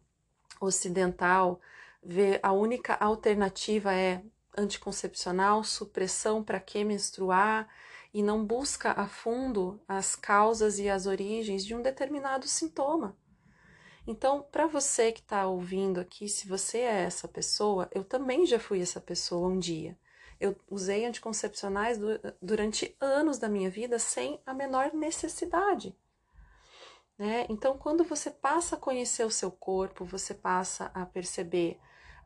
ocidental 0.60 1.60
vê 2.02 2.38
a 2.42 2.52
única 2.52 2.94
alternativa 2.94 3.92
é 3.92 4.22
anticoncepcional, 4.56 5.62
supressão 5.62 6.42
para 6.42 6.60
que 6.60 6.82
menstruar 6.84 7.68
e 8.12 8.22
não 8.22 8.44
busca 8.44 8.92
a 8.92 9.06
fundo 9.06 9.80
as 9.86 10.16
causas 10.16 10.78
e 10.78 10.88
as 10.88 11.06
origens 11.06 11.64
de 11.64 11.74
um 11.74 11.82
determinado 11.82 12.48
sintoma. 12.48 13.16
Então, 14.06 14.42
para 14.50 14.66
você 14.66 15.12
que 15.12 15.20
está 15.20 15.46
ouvindo 15.46 16.00
aqui, 16.00 16.28
se 16.28 16.48
você 16.48 16.78
é 16.78 17.02
essa 17.02 17.28
pessoa, 17.28 17.88
eu 17.92 18.02
também 18.02 18.46
já 18.46 18.58
fui 18.58 18.80
essa 18.80 19.00
pessoa 19.00 19.48
um 19.48 19.58
dia. 19.58 19.98
Eu 20.40 20.56
usei 20.70 21.04
anticoncepcionais 21.04 21.98
durante 22.40 22.96
anos 23.00 23.38
da 23.38 23.48
minha 23.48 23.68
vida 23.68 23.98
sem 23.98 24.40
a 24.46 24.54
menor 24.54 24.94
necessidade. 24.94 25.94
Né? 27.18 27.44
Então, 27.50 27.76
quando 27.76 28.02
você 28.02 28.30
passa 28.30 28.76
a 28.76 28.78
conhecer 28.78 29.26
o 29.26 29.30
seu 29.30 29.50
corpo, 29.50 30.04
você 30.04 30.32
passa 30.32 30.90
a 30.94 31.04
perceber 31.04 31.78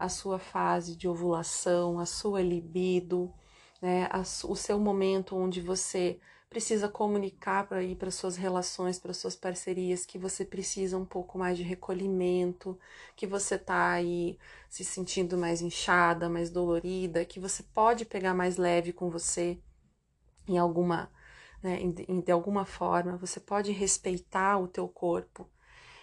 a 0.02 0.08
sua 0.08 0.36
fase 0.38 0.96
de 0.96 1.06
ovulação, 1.06 2.00
a 2.00 2.06
sua 2.06 2.42
libido, 2.42 3.32
né? 3.80 4.08
o 4.44 4.56
seu 4.56 4.78
momento 4.80 5.36
onde 5.36 5.60
você 5.60 6.18
precisa 6.50 6.88
comunicar 6.88 7.68
para 7.68 7.84
ir 7.84 7.94
para 7.94 8.10
suas 8.10 8.36
relações, 8.36 8.98
para 8.98 9.14
suas 9.14 9.36
parcerias, 9.36 10.04
que 10.04 10.18
você 10.18 10.44
precisa 10.44 10.98
um 10.98 11.04
pouco 11.04 11.38
mais 11.38 11.56
de 11.56 11.62
recolhimento, 11.62 12.76
que 13.14 13.28
você 13.28 13.56
tá 13.56 13.92
aí 13.92 14.36
se 14.68 14.84
sentindo 14.84 15.38
mais 15.38 15.62
inchada, 15.62 16.28
mais 16.28 16.50
dolorida, 16.50 17.24
que 17.24 17.38
você 17.38 17.62
pode 17.62 18.04
pegar 18.04 18.34
mais 18.34 18.56
leve 18.56 18.92
com 18.92 19.08
você 19.08 19.56
em 20.48 20.58
alguma, 20.58 21.12
né, 21.62 21.78
de 22.24 22.32
alguma 22.32 22.64
forma, 22.64 23.16
você 23.16 23.38
pode 23.38 23.70
respeitar 23.70 24.58
o 24.58 24.66
teu 24.66 24.88
corpo. 24.88 25.48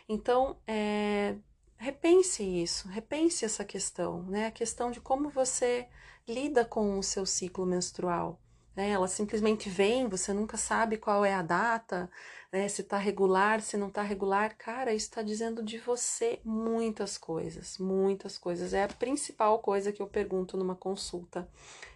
Então, 0.07 0.57
é, 0.65 1.35
repense 1.79 2.43
isso, 2.43 2.87
repense 2.87 3.45
essa 3.45 3.65
questão, 3.65 4.23
né? 4.23 4.47
A 4.47 4.51
questão 4.51 4.91
de 4.91 5.01
como 5.01 5.29
você 5.29 5.87
lida 6.27 6.63
com 6.63 6.99
o 6.99 7.03
seu 7.03 7.25
ciclo 7.25 7.65
menstrual 7.65 8.39
né? 8.79 8.91
Ela 8.91 9.09
simplesmente 9.09 9.69
vem, 9.69 10.07
você 10.07 10.31
nunca 10.31 10.55
sabe 10.55 10.95
qual 10.95 11.25
é 11.25 11.33
a 11.33 11.41
data, 11.41 12.09
né? 12.49 12.65
Se 12.69 12.81
tá 12.81 12.97
regular, 12.97 13.61
se 13.61 13.75
não 13.75 13.89
tá 13.89 14.01
regular. 14.01 14.55
Cara, 14.57 14.93
isso 14.93 15.07
está 15.07 15.21
dizendo 15.21 15.61
de 15.61 15.77
você 15.77 16.39
muitas 16.45 17.17
coisas, 17.17 17.77
muitas 17.77 18.37
coisas. 18.37 18.73
É 18.73 18.85
a 18.85 18.87
principal 18.87 19.59
coisa 19.59 19.91
que 19.91 20.01
eu 20.01 20.07
pergunto 20.07 20.55
numa 20.55 20.75
consulta 20.75 21.45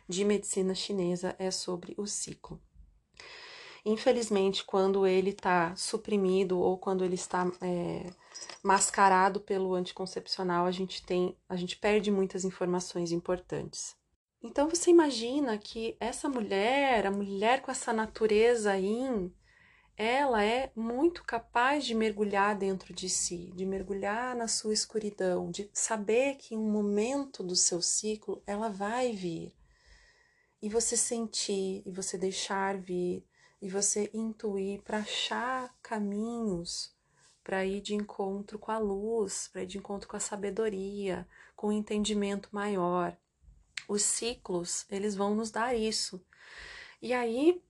de 0.09 0.25
medicina 0.25 0.75
chinesa 0.75 1.33
é 1.39 1.49
sobre 1.49 1.93
o 1.97 2.05
ciclo. 2.05 2.59
Infelizmente, 3.85 4.63
quando 4.63 5.05
ele 5.05 5.31
está 5.31 5.75
suprimido 5.75 6.57
ou 6.57 6.77
quando 6.77 7.03
ele 7.03 7.15
está 7.15 7.51
é, 7.61 8.09
mascarado 8.63 9.41
pelo 9.41 9.73
anticoncepcional, 9.73 10.65
a 10.65 10.71
gente 10.71 11.05
tem, 11.05 11.37
a 11.49 11.55
gente 11.57 11.77
perde 11.77 12.09
muitas 12.09 12.45
informações 12.45 13.11
importantes. 13.11 13.95
Então 14.41 14.69
você 14.69 14.89
imagina 14.89 15.57
que 15.57 15.97
essa 15.99 16.29
mulher, 16.29 17.05
a 17.05 17.11
mulher 17.11 17.61
com 17.61 17.71
essa 17.71 17.91
natureza 17.91 18.77
yin, 18.77 19.33
ela 19.95 20.43
é 20.43 20.71
muito 20.75 21.23
capaz 21.23 21.85
de 21.85 21.93
mergulhar 21.93 22.57
dentro 22.57 22.93
de 22.93 23.09
si, 23.09 23.51
de 23.55 23.65
mergulhar 23.65 24.35
na 24.35 24.47
sua 24.47 24.73
escuridão, 24.73 25.51
de 25.51 25.69
saber 25.73 26.35
que 26.35 26.55
em 26.55 26.57
um 26.57 26.71
momento 26.71 27.43
do 27.43 27.55
seu 27.55 27.81
ciclo 27.81 28.41
ela 28.47 28.69
vai 28.69 29.11
vir. 29.11 29.53
E 30.61 30.69
você 30.69 30.97
sentir, 30.97 31.83
e 31.85 31.91
você 31.91 32.17
deixar 32.17 32.77
vir, 32.77 33.23
e 33.63 33.69
você 33.69 34.11
intuir 34.13 34.81
para 34.81 34.99
achar 34.99 35.73
caminhos 35.81 36.93
para 37.43 37.65
ir 37.65 37.81
de 37.81 37.95
encontro 37.95 38.59
com 38.59 38.71
a 38.71 38.77
luz, 38.77 39.49
para 39.51 39.63
ir 39.63 39.65
de 39.65 39.77
encontro 39.77 40.07
com 40.07 40.15
a 40.15 40.19
sabedoria, 40.19 41.27
com 41.55 41.67
o 41.67 41.69
um 41.69 41.73
entendimento 41.73 42.49
maior 42.51 43.17
os 43.87 44.01
ciclos, 44.03 44.85
eles 44.89 45.15
vão 45.15 45.35
nos 45.35 45.51
dar 45.51 45.75
isso. 45.75 46.23
E 47.01 47.13
aí 47.13 47.61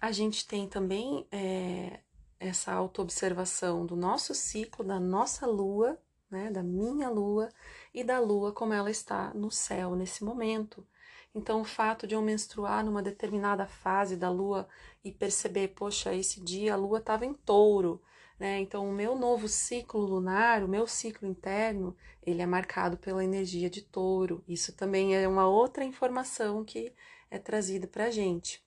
a 0.00 0.12
gente 0.12 0.46
tem 0.46 0.68
também 0.68 1.26
é, 1.32 2.00
essa 2.38 2.72
autoobservação 2.72 3.86
do 3.86 3.96
nosso 3.96 4.34
ciclo, 4.34 4.84
da 4.84 5.00
nossa 5.00 5.46
lua, 5.46 5.98
né, 6.30 6.50
da 6.50 6.62
minha 6.62 7.08
lua 7.08 7.48
e 7.92 8.02
da 8.02 8.18
lua 8.18 8.52
como 8.52 8.72
ela 8.72 8.90
está 8.90 9.32
no 9.34 9.50
céu 9.50 9.94
nesse 9.94 10.24
momento. 10.24 10.86
Então, 11.34 11.60
o 11.62 11.64
fato 11.64 12.06
de 12.06 12.14
eu 12.14 12.22
menstruar 12.22 12.84
numa 12.84 13.02
determinada 13.02 13.66
fase 13.66 14.16
da 14.16 14.30
lua 14.30 14.68
e 15.02 15.10
perceber, 15.10 15.68
poxa, 15.68 16.14
esse 16.14 16.40
dia 16.40 16.74
a 16.74 16.76
lua 16.76 16.98
estava 16.98 17.26
em 17.26 17.34
touro, 17.34 18.00
né? 18.38 18.60
Então, 18.60 18.88
o 18.88 18.92
meu 18.92 19.16
novo 19.16 19.48
ciclo 19.48 20.00
lunar, 20.00 20.62
o 20.62 20.68
meu 20.68 20.86
ciclo 20.86 21.26
interno, 21.26 21.96
ele 22.22 22.40
é 22.40 22.46
marcado 22.46 22.96
pela 22.96 23.24
energia 23.24 23.68
de 23.68 23.82
touro. 23.82 24.44
Isso 24.46 24.72
também 24.76 25.16
é 25.16 25.26
uma 25.26 25.46
outra 25.46 25.84
informação 25.84 26.64
que 26.64 26.92
é 27.30 27.38
trazida 27.38 27.86
para 27.88 28.04
a 28.04 28.10
gente. 28.10 28.64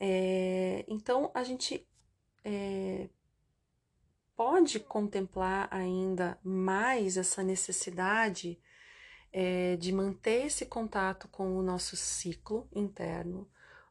É, 0.00 0.84
então, 0.88 1.30
a 1.34 1.44
gente 1.44 1.86
é, 2.44 3.08
pode 4.36 4.80
contemplar 4.80 5.68
ainda 5.70 6.38
mais 6.42 7.16
essa 7.16 7.42
necessidade 7.42 8.58
é, 9.32 9.76
de 9.76 9.92
manter 9.92 10.46
esse 10.46 10.66
contato 10.66 11.28
com 11.28 11.56
o 11.56 11.62
nosso 11.62 11.96
ciclo 11.96 12.68
interno, 12.72 13.48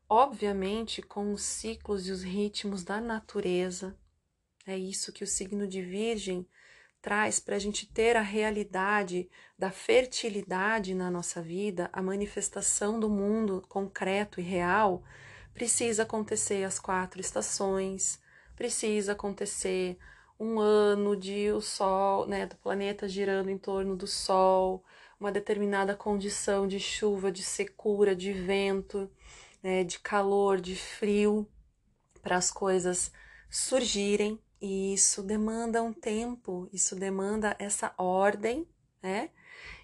obviamente 0.09 1.01
com 1.01 1.33
os 1.33 1.43
ciclos 1.43 2.07
e 2.07 2.11
os 2.11 2.23
ritmos 2.23 2.83
da 2.83 2.99
natureza, 2.99 3.97
é 4.65 4.77
isso 4.77 5.13
que 5.13 5.23
o 5.23 5.27
signo 5.27 5.67
de 5.67 5.81
Virgem 5.81 6.47
traz 7.01 7.39
para 7.39 7.55
a 7.55 7.59
gente 7.59 7.85
ter 7.85 8.17
a 8.17 8.21
realidade 8.21 9.29
da 9.57 9.71
fertilidade 9.71 10.93
na 10.93 11.09
nossa 11.09 11.41
vida, 11.41 11.89
a 11.93 12.01
manifestação 12.01 12.99
do 12.99 13.09
mundo 13.09 13.63
concreto 13.69 14.41
e 14.41 14.43
real, 14.43 15.03
precisa 15.53 16.03
acontecer 16.03 16.63
as 16.63 16.79
quatro 16.79 17.21
estações, 17.21 18.21
precisa 18.55 19.13
acontecer 19.13 19.97
um 20.39 20.59
ano 20.59 21.15
de 21.15 21.51
o 21.51 21.61
Sol, 21.61 22.27
né, 22.27 22.45
do 22.45 22.55
planeta 22.57 23.07
girando 23.07 23.49
em 23.49 23.57
torno 23.57 23.95
do 23.95 24.05
Sol, 24.05 24.83
uma 25.19 25.31
determinada 25.31 25.95
condição 25.95 26.67
de 26.67 26.79
chuva, 26.79 27.31
de 27.31 27.43
secura, 27.43 28.15
de 28.15 28.31
vento, 28.31 29.09
né, 29.63 29.83
de 29.83 29.99
calor, 29.99 30.61
de 30.61 30.75
frio, 30.75 31.47
para 32.21 32.37
as 32.37 32.51
coisas 32.51 33.11
surgirem 33.49 34.39
e 34.61 34.93
isso 34.93 35.21
demanda 35.21 35.83
um 35.83 35.93
tempo, 35.93 36.67
isso 36.73 36.95
demanda 36.95 37.55
essa 37.59 37.93
ordem, 37.97 38.67
né? 39.01 39.29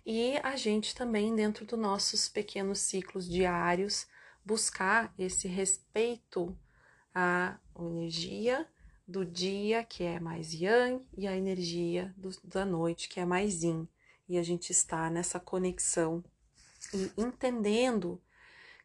E 0.06 0.38
a 0.43 0.56
gente 0.56 0.96
também, 0.96 1.36
dentro 1.36 1.65
dos 1.65 1.80
nossos 1.80 2.28
pequenos 2.28 2.80
ciclos 2.80 3.30
diários, 3.30 4.08
buscar 4.43 5.13
esse 5.17 5.48
respeito 5.48 6.58
à 7.13 7.58
energia 7.80 8.67
do 9.08 9.26
dia, 9.26 9.84
que 9.84 10.04
é 10.04 10.19
mais 10.19 10.54
yang, 10.54 11.06
e 11.17 11.28
a 11.28 11.38
energia 11.38 12.13
do, 12.17 12.30
da 12.43 12.65
noite, 12.65 13.08
que 13.08 13.19
é 13.19 13.26
mais 13.26 13.63
yin. 13.63 13.88
E 14.28 14.38
a 14.38 14.44
gente 14.44 14.72
está 14.72 15.10
nessa 15.10 15.40
conexão 15.40 16.24
e 16.94 17.12
entendendo 17.18 18.22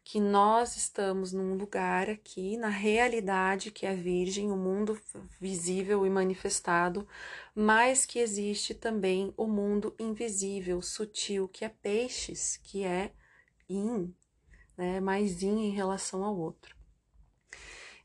que 0.03 0.19
nós 0.19 0.75
estamos 0.75 1.31
num 1.31 1.55
lugar 1.55 2.09
aqui, 2.09 2.57
na 2.57 2.69
realidade 2.69 3.71
que 3.71 3.85
é 3.85 3.93
virgem, 3.93 4.51
o 4.51 4.57
mundo 4.57 4.99
visível 5.39 6.05
e 6.05 6.09
manifestado, 6.09 7.07
mas 7.53 8.05
que 8.05 8.17
existe 8.17 8.73
também 8.73 9.33
o 9.37 9.45
mundo 9.45 9.95
invisível, 9.99 10.81
sutil, 10.81 11.47
que 11.47 11.63
é 11.63 11.69
peixes, 11.69 12.57
que 12.57 12.83
é 12.83 13.13
yin, 13.69 14.13
né, 14.75 14.99
mais 14.99 15.43
yin 15.43 15.67
em 15.67 15.71
relação 15.71 16.23
ao 16.23 16.35
outro. 16.35 16.75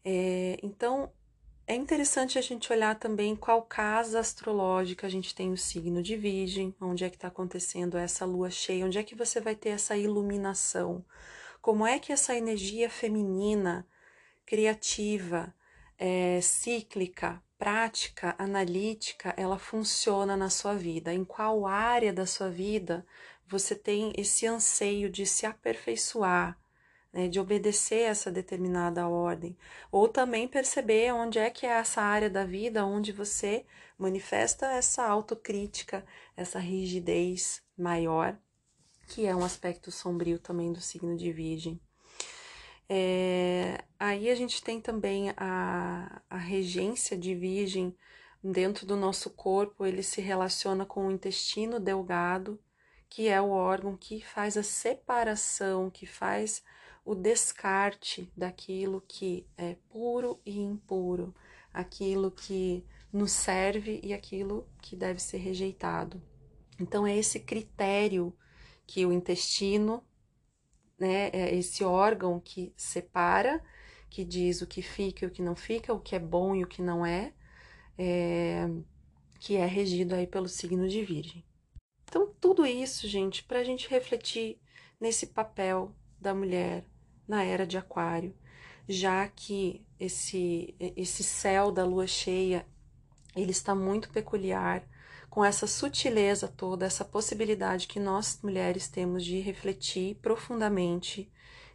É, 0.04 0.58
então, 0.62 1.10
é 1.66 1.74
interessante 1.74 2.38
a 2.38 2.42
gente 2.42 2.72
olhar 2.72 2.98
também 2.98 3.34
qual 3.34 3.62
casa 3.62 4.20
astrológica 4.20 5.06
a 5.06 5.10
gente 5.10 5.34
tem 5.34 5.52
o 5.52 5.56
signo 5.56 6.02
de 6.02 6.16
Virgem, 6.16 6.74
onde 6.80 7.04
é 7.04 7.10
que 7.10 7.16
está 7.16 7.28
acontecendo 7.28 7.96
essa 7.96 8.24
lua 8.26 8.50
cheia, 8.50 8.84
onde 8.84 8.98
é 8.98 9.02
que 9.02 9.14
você 9.14 9.40
vai 9.40 9.54
ter 9.54 9.70
essa 9.70 9.96
iluminação, 9.96 11.04
como 11.62 11.86
é 11.86 11.98
que 11.98 12.12
essa 12.12 12.36
energia 12.36 12.90
feminina, 12.90 13.86
criativa, 14.44 15.54
é, 15.98 16.38
cíclica, 16.42 17.42
prática, 17.58 18.34
analítica, 18.38 19.32
ela 19.36 19.58
funciona 19.58 20.36
na 20.36 20.50
sua 20.50 20.74
vida, 20.74 21.14
em 21.14 21.24
qual 21.24 21.66
área 21.66 22.12
da 22.12 22.26
sua 22.26 22.50
vida 22.50 23.06
você 23.46 23.74
tem 23.74 24.12
esse 24.16 24.46
anseio 24.46 25.08
de 25.08 25.24
se 25.24 25.46
aperfeiçoar, 25.46 26.58
né, 27.14 27.28
de 27.28 27.38
obedecer 27.38 28.02
essa 28.02 28.30
determinada 28.30 29.06
ordem, 29.06 29.56
ou 29.90 30.08
também 30.08 30.48
perceber 30.48 31.12
onde 31.14 31.38
é 31.38 31.48
que 31.48 31.64
é 31.64 31.70
essa 31.70 32.02
área 32.02 32.28
da 32.28 32.44
vida 32.44 32.84
onde 32.84 33.12
você 33.12 33.64
manifesta 33.96 34.66
essa 34.66 35.04
autocrítica, 35.06 36.04
essa 36.36 36.58
rigidez 36.58 37.62
maior, 37.78 38.36
que 39.06 39.26
é 39.26 39.36
um 39.36 39.44
aspecto 39.44 39.92
sombrio 39.92 40.40
também 40.40 40.72
do 40.72 40.80
signo 40.80 41.16
de 41.16 41.32
Virgem. 41.32 41.80
É, 42.88 43.84
aí 43.98 44.28
a 44.28 44.34
gente 44.34 44.62
tem 44.62 44.80
também 44.80 45.30
a, 45.36 46.20
a 46.28 46.36
regência 46.36 47.16
de 47.16 47.32
Virgem 47.32 47.96
dentro 48.42 48.84
do 48.84 48.96
nosso 48.96 49.30
corpo, 49.30 49.86
ele 49.86 50.02
se 50.02 50.20
relaciona 50.20 50.84
com 50.84 51.06
o 51.06 51.12
intestino 51.12 51.78
delgado, 51.78 52.60
que 53.08 53.28
é 53.28 53.40
o 53.40 53.50
órgão 53.50 53.96
que 53.96 54.20
faz 54.20 54.56
a 54.56 54.62
separação, 54.64 55.88
que 55.88 56.06
faz 56.06 56.62
o 57.04 57.14
descarte 57.14 58.32
daquilo 58.36 59.02
que 59.06 59.46
é 59.56 59.76
puro 59.90 60.40
e 60.44 60.58
impuro, 60.58 61.34
aquilo 61.72 62.30
que 62.30 62.84
nos 63.12 63.32
serve 63.32 64.00
e 64.02 64.14
aquilo 64.14 64.66
que 64.80 64.96
deve 64.96 65.20
ser 65.20 65.38
rejeitado. 65.38 66.20
Então, 66.80 67.06
é 67.06 67.16
esse 67.16 67.38
critério 67.40 68.34
que 68.86 69.04
o 69.04 69.12
intestino, 69.12 70.02
né, 70.98 71.28
é 71.28 71.54
esse 71.54 71.84
órgão 71.84 72.40
que 72.40 72.72
separa, 72.76 73.62
que 74.08 74.24
diz 74.24 74.62
o 74.62 74.66
que 74.66 74.80
fica 74.80 75.24
e 75.24 75.28
o 75.28 75.30
que 75.30 75.42
não 75.42 75.54
fica, 75.54 75.92
o 75.92 76.00
que 76.00 76.16
é 76.16 76.18
bom 76.18 76.54
e 76.54 76.64
o 76.64 76.68
que 76.68 76.80
não 76.80 77.04
é, 77.04 77.32
é 77.98 78.68
que 79.38 79.56
é 79.56 79.66
regido 79.66 80.14
aí 80.14 80.26
pelo 80.26 80.48
signo 80.48 80.88
de 80.88 81.04
Virgem. 81.04 81.44
Então, 82.04 82.32
tudo 82.40 82.64
isso, 82.64 83.06
gente, 83.06 83.44
para 83.44 83.58
a 83.58 83.64
gente 83.64 83.88
refletir 83.90 84.58
nesse 85.00 85.26
papel 85.26 85.94
da 86.18 86.34
mulher 86.34 86.84
na 87.26 87.42
era 87.42 87.66
de 87.66 87.76
Aquário, 87.76 88.34
já 88.88 89.26
que 89.28 89.84
esse, 89.98 90.74
esse 90.78 91.22
céu 91.22 91.72
da 91.72 91.84
lua 91.84 92.06
cheia 92.06 92.66
ele 93.34 93.50
está 93.50 93.74
muito 93.74 94.10
peculiar, 94.10 94.86
com 95.28 95.44
essa 95.44 95.66
sutileza 95.66 96.46
toda, 96.46 96.86
essa 96.86 97.04
possibilidade 97.04 97.88
que 97.88 97.98
nós 97.98 98.38
mulheres 98.42 98.86
temos 98.86 99.24
de 99.24 99.40
refletir 99.40 100.14
profundamente 100.22 101.28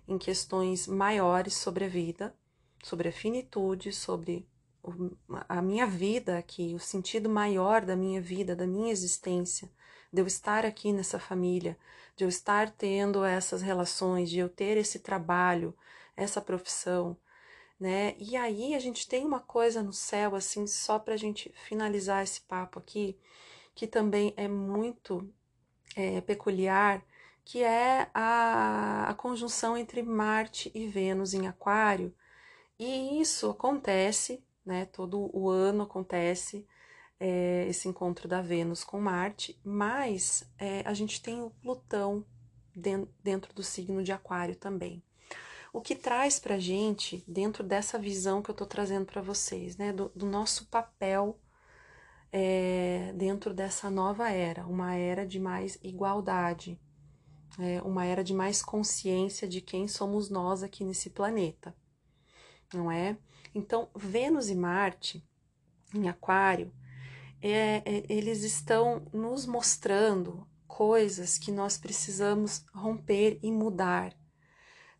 em 0.08 0.18
questões 0.18 0.88
maiores 0.88 1.56
sobre 1.56 1.84
a 1.84 1.90
vida, 1.90 2.34
sobre 2.82 3.10
a 3.10 3.12
finitude, 3.12 3.92
sobre 3.92 4.48
a 5.50 5.62
minha 5.62 5.86
vida 5.86 6.38
aqui, 6.38 6.74
o 6.74 6.80
sentido 6.80 7.30
maior 7.30 7.84
da 7.84 7.98
minha 7.98 8.22
vida, 8.22 8.56
da 8.56 8.66
minha 8.66 8.92
existência, 8.92 9.70
de 10.12 10.22
eu 10.22 10.28
estar 10.28 10.66
aqui 10.66 10.92
nessa 10.92 11.20
família, 11.20 11.78
de 12.16 12.24
eu 12.24 12.30
estar 12.30 12.70
tendo 12.72 13.24
essas 13.24 13.62
relações, 13.62 14.30
de 14.30 14.40
eu 14.40 14.50
ter 14.50 14.78
esse 14.78 15.00
trabalho, 15.00 15.76
essa 16.16 16.42
profissão, 16.42 17.18
né? 17.80 18.16
E 18.20 18.36
aí 18.36 18.76
a 18.76 18.80
gente 18.80 19.08
tem 19.08 19.26
uma 19.26 19.40
coisa 19.40 19.82
no 19.82 19.94
céu, 19.94 20.36
assim, 20.36 20.68
só 20.68 21.00
para 21.00 21.14
a 21.14 21.18
gente 21.18 21.52
finalizar 21.68 22.24
esse 22.24 22.42
papo 22.42 22.80
aqui, 22.80 23.18
que 23.74 23.88
também 23.88 24.34
é 24.36 24.48
muito 24.48 25.32
é, 25.96 26.20
peculiar, 26.22 27.04
que 27.46 27.64
é 27.64 28.10
a, 28.14 29.10
a 29.10 29.14
conjunção 29.14 29.78
entre 29.78 30.04
Marte 30.04 30.72
e 30.76 30.88
Vênus 30.88 31.34
em 31.34 31.48
Aquário. 31.48 32.14
E 32.78 33.20
isso 33.22 33.50
acontece, 33.50 34.44
né? 34.66 34.86
Todo 34.86 35.30
o 35.36 35.50
ano 35.50 35.84
acontece 35.84 36.68
é, 37.20 37.66
esse 37.68 37.88
encontro 37.88 38.28
da 38.28 38.42
Vênus 38.42 38.84
com 38.84 39.00
Marte, 39.00 39.60
mas 39.64 40.50
é, 40.58 40.82
a 40.86 40.94
gente 40.94 41.22
tem 41.22 41.42
o 41.42 41.50
Plutão 41.50 42.26
dentro 43.22 43.54
do 43.54 43.62
signo 43.62 44.02
de 44.04 44.12
Aquário 44.12 44.56
também. 44.56 45.04
O 45.74 45.82
que 45.82 45.96
traz 45.96 46.40
para 46.40 46.58
gente, 46.58 47.24
dentro 47.28 47.64
dessa 47.64 48.00
visão 48.00 48.42
que 48.42 48.50
eu 48.50 48.54
estou 48.54 48.66
trazendo 48.66 49.06
para 49.06 49.22
vocês, 49.22 49.78
né, 49.78 49.92
do, 49.92 50.10
do 50.16 50.26
nosso 50.26 50.66
papel 50.68 51.40
é, 52.32 53.14
dentro 53.16 53.54
dessa 53.54 53.90
nova 53.90 54.30
era, 54.30 54.66
uma 54.66 54.96
era 54.96 55.28
de 55.28 55.40
mais 55.40 55.78
igualdade, 55.84 56.80
é, 57.60 57.82
uma 57.82 58.06
era 58.06 58.24
de 58.24 58.34
mais 58.34 58.62
consciência 58.62 59.48
de 59.48 59.62
quem 59.62 59.88
somos 59.88 60.30
nós 60.30 60.64
aqui 60.64 60.84
nesse 60.84 61.10
planeta, 61.10 61.76
não 62.74 62.92
é? 62.92 63.18
Então, 63.54 63.90
Vênus 63.96 64.50
e 64.50 64.56
Marte 64.56 65.28
em 65.94 66.08
Aquário 66.08 66.72
é, 67.42 67.82
é, 67.86 68.06
eles 68.10 68.44
estão 68.44 69.06
nos 69.14 69.46
mostrando 69.46 70.48
coisas 70.68 71.38
que 71.38 71.52
nós 71.52 71.78
precisamos 71.78 72.66
romper 72.74 73.40
e 73.42 73.52
mudar. 73.52 74.16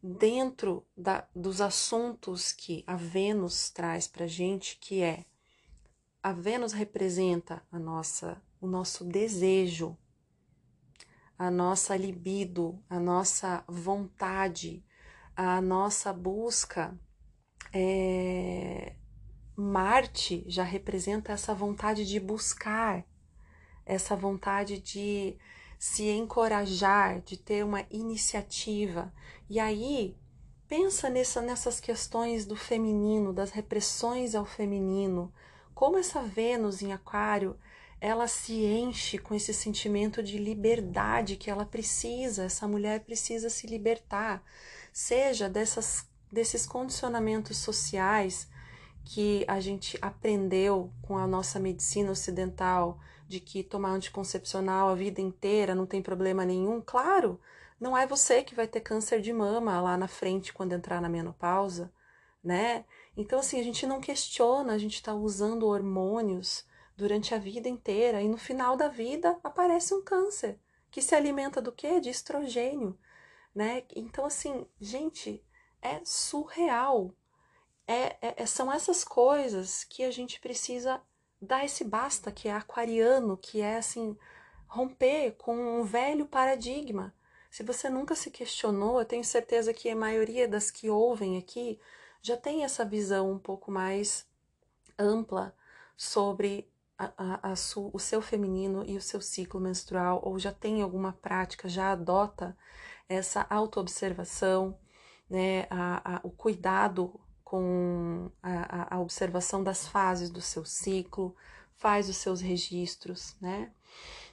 Dentro 0.02 0.88
da, 0.96 1.28
dos 1.36 1.60
assuntos 1.60 2.54
que 2.54 2.84
a 2.88 2.96
Vênus 2.96 3.70
traz 3.70 4.08
para 4.08 4.28
gente, 4.28 4.78
que 4.80 5.02
é 5.02 5.26
a 6.24 6.32
Vênus 6.32 6.74
representa 6.74 7.62
a 7.72 7.78
nossa, 7.78 8.42
o 8.62 8.68
nosso 8.68 9.04
desejo, 9.04 9.98
a 11.38 11.50
nossa 11.50 11.96
libido, 11.96 12.82
a 12.90 13.00
nossa 13.00 13.64
vontade, 13.68 14.86
a 15.36 15.62
nossa 15.62 16.12
busca 16.12 16.98
é, 17.74 18.96
Marte 19.60 20.46
já 20.48 20.64
representa 20.64 21.34
essa 21.34 21.54
vontade 21.54 22.06
de 22.06 22.18
buscar, 22.18 23.04
essa 23.86 24.16
vontade 24.16 24.80
de 24.80 25.36
se 25.78 26.08
encorajar, 26.08 27.20
de 27.22 27.36
ter 27.36 27.66
uma 27.66 27.86
iniciativa. 27.92 29.14
E 29.50 29.60
aí, 29.60 30.16
pensa 30.66 31.10
nessa, 31.10 31.42
nessas 31.42 31.80
questões 31.80 32.46
do 32.46 32.56
feminino, 32.56 33.34
das 33.34 33.52
repressões 33.52 34.34
ao 34.34 34.46
feminino, 34.46 35.34
como 35.76 35.98
essa 35.98 36.22
Vênus 36.22 36.82
em 36.82 36.94
Aquário, 36.94 37.58
ela 38.00 38.30
se 38.30 38.54
enche 38.54 39.18
com 39.18 39.36
esse 39.36 39.54
sentimento 39.54 40.24
de 40.24 40.38
liberdade 40.38 41.36
que 41.36 41.52
ela 41.52 41.66
precisa, 41.66 42.46
essa 42.46 42.66
mulher 42.66 43.02
precisa 43.02 43.50
se 43.50 43.68
libertar, 43.68 44.42
seja 44.94 45.50
dessas, 45.50 46.08
desses 46.32 46.66
condicionamentos 46.66 47.58
sociais 47.58 48.48
que 49.04 49.44
a 49.48 49.60
gente 49.60 49.98
aprendeu 50.02 50.92
com 51.02 51.18
a 51.18 51.28
nossa 51.28 51.60
medicina 51.60 52.12
ocidental 52.12 53.00
de 53.28 53.40
que 53.40 53.64
tomar 53.64 53.92
anticoncepcional 53.92 54.90
a 54.90 54.96
vida 54.96 55.22
inteira 55.22 55.76
não 55.76 55.86
tem 55.86 56.02
problema 56.02 56.46
nenhum, 56.46 56.82
claro, 56.82 57.40
não 57.80 57.98
é 57.98 58.06
você 58.06 58.44
que 58.44 58.56
vai 58.56 58.68
ter 58.68 58.82
câncer 58.82 59.22
de 59.22 59.32
mama 59.32 59.80
lá 59.80 59.98
na 59.98 60.08
frente 60.08 60.52
quando 60.52 60.74
entrar 60.74 61.02
na 61.02 61.08
menopausa, 61.08 61.92
né? 62.44 62.86
Então, 63.16 63.40
assim, 63.40 63.60
a 63.60 63.64
gente 63.64 63.86
não 63.86 64.02
questiona, 64.02 64.74
a 64.74 64.78
gente 64.78 64.96
está 64.96 65.14
usando 65.14 65.68
hormônios 65.68 66.66
durante 66.98 67.34
a 67.34 67.38
vida 67.38 67.70
inteira 67.70 68.22
e 68.22 68.28
no 68.28 68.38
final 68.38 68.76
da 68.76 68.90
vida 68.90 69.40
aparece 69.44 69.94
um 69.94 70.04
câncer 70.04 70.60
que 70.92 71.02
se 71.02 71.16
alimenta 71.16 71.62
do 71.62 71.72
quê? 71.72 72.00
De 72.00 72.10
estrogênio, 72.10 72.98
né? 73.54 73.84
Então, 73.96 74.26
assim, 74.26 74.66
gente, 74.80 75.44
é 75.82 76.02
surreal 76.04 77.14
é, 77.90 78.18
é, 78.22 78.44
é, 78.44 78.46
são 78.46 78.72
essas 78.72 79.04
coisas 79.04 79.84
que 79.84 80.04
a 80.04 80.12
gente 80.12 80.40
precisa 80.40 81.02
dar 81.42 81.66
esse 81.66 81.84
basta, 81.84 82.32
que 82.32 82.48
é 82.48 82.54
aquariano, 82.54 83.36
que 83.36 83.62
é 83.62 83.78
assim, 83.78 84.16
romper 84.68 85.32
com 85.40 85.56
um 85.56 85.84
velho 85.84 86.28
paradigma. 86.28 87.12
Se 87.50 87.64
você 87.64 87.90
nunca 87.90 88.14
se 88.14 88.30
questionou, 88.30 89.00
eu 89.00 89.06
tenho 89.06 89.24
certeza 89.24 89.74
que 89.74 89.90
a 89.90 89.96
maioria 89.96 90.48
das 90.48 90.70
que 90.70 90.88
ouvem 90.88 91.40
aqui 91.40 91.80
já 92.22 92.38
tem 92.38 92.64
essa 92.64 92.86
visão 92.86 93.32
um 93.32 93.40
pouco 93.40 93.72
mais 93.72 94.28
ampla 94.96 95.56
sobre 95.98 96.72
a, 96.96 97.12
a, 97.18 97.52
a 97.52 97.56
su, 97.56 97.90
o 97.92 97.98
seu 97.98 98.22
feminino 98.22 98.86
e 98.86 98.98
o 98.98 99.02
seu 99.02 99.20
ciclo 99.20 99.60
menstrual, 99.60 100.22
ou 100.24 100.38
já 100.38 100.52
tem 100.52 100.84
alguma 100.84 101.14
prática, 101.14 101.68
já 101.68 101.92
adota 101.94 102.56
essa 103.08 103.48
autoobservação, 103.50 104.78
né, 105.28 105.68
o 106.22 106.30
cuidado 106.30 107.20
com 107.50 108.30
a, 108.44 108.96
a, 108.96 109.00
observação 109.00 109.64
das 109.64 109.88
fases 109.88 110.30
do 110.30 110.40
seu 110.40 110.64
ciclo, 110.64 111.36
faz 111.78 112.08
os 112.08 112.18
seus 112.18 112.42
registros, 112.42 113.36
né? 113.42 113.72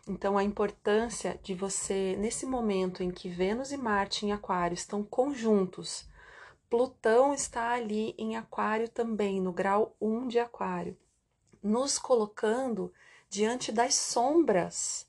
Então, 0.06 0.36
a 0.36 0.44
importância 0.44 1.40
de 1.42 1.54
você, 1.54 2.14
nesse 2.18 2.44
momento 2.44 3.02
em 3.02 3.10
que 3.10 3.30
Vênus 3.30 3.72
e 3.72 3.78
Marte 3.78 4.26
em 4.26 4.32
Aquário 4.32 4.74
estão 4.74 5.02
conjuntos, 5.02 6.06
Plutão 6.68 7.32
está 7.32 7.70
ali 7.70 8.14
em 8.18 8.36
Aquário 8.36 8.86
também, 8.86 9.40
no 9.40 9.50
grau 9.50 9.96
1 9.98 10.28
de 10.28 10.38
Aquário, 10.38 10.94
nos 11.62 11.98
colocando 11.98 12.92
diante 13.30 13.72
das 13.72 13.94
sombras, 13.94 15.06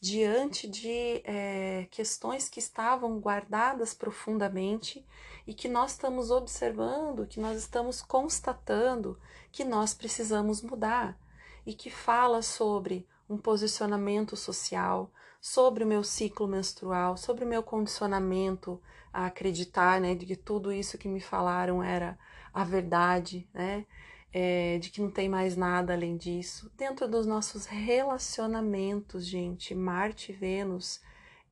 diante 0.00 0.66
de 0.66 1.20
é, 1.24 1.86
questões 1.90 2.48
que 2.48 2.58
estavam 2.58 3.20
guardadas 3.20 3.92
profundamente 3.92 5.04
e 5.46 5.54
que 5.54 5.68
nós 5.68 5.92
estamos 5.92 6.30
observando, 6.30 7.26
que 7.26 7.40
nós 7.40 7.58
estamos 7.58 8.00
constatando 8.02 9.18
que 9.52 9.64
nós 9.64 9.92
precisamos 9.92 10.62
mudar 10.62 11.18
e 11.66 11.74
que 11.74 11.90
fala 11.90 12.42
sobre 12.42 13.06
um 13.28 13.36
posicionamento 13.36 14.36
social, 14.36 15.10
sobre 15.40 15.84
o 15.84 15.86
meu 15.86 16.02
ciclo 16.02 16.48
menstrual, 16.48 17.16
sobre 17.16 17.44
o 17.44 17.48
meu 17.48 17.62
condicionamento 17.62 18.80
a 19.12 19.26
acreditar, 19.26 20.00
né, 20.00 20.14
de 20.14 20.24
que 20.24 20.36
tudo 20.36 20.72
isso 20.72 20.96
que 20.96 21.08
me 21.08 21.20
falaram 21.20 21.82
era 21.82 22.18
a 22.52 22.64
verdade, 22.64 23.48
né, 23.52 23.84
é, 24.32 24.78
de 24.78 24.90
que 24.90 25.02
não 25.02 25.10
tem 25.10 25.28
mais 25.28 25.56
nada 25.56 25.92
além 25.92 26.16
disso. 26.16 26.72
Dentro 26.76 27.06
dos 27.06 27.26
nossos 27.26 27.66
relacionamentos, 27.66 29.26
gente, 29.26 29.74
Marte 29.74 30.32
e 30.32 30.34
Vênus 30.34 31.00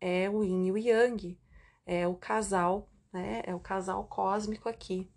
é 0.00 0.30
o 0.30 0.42
Yin 0.42 0.66
e 0.66 0.72
o 0.72 0.78
Yang, 0.78 1.38
é 1.84 2.08
o 2.08 2.14
casal, 2.14 2.88
né, 3.12 3.42
é 3.44 3.54
o 3.54 3.60
casal 3.60 4.04
cósmico 4.04 4.68
aqui. 4.68 5.10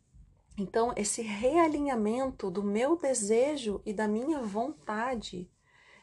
Então, 0.57 0.93
esse 0.95 1.21
realinhamento 1.21 2.51
do 2.51 2.61
meu 2.61 2.95
desejo 2.95 3.81
e 3.85 3.91
da 3.91 4.07
minha 4.07 4.39
vontade 4.39 5.49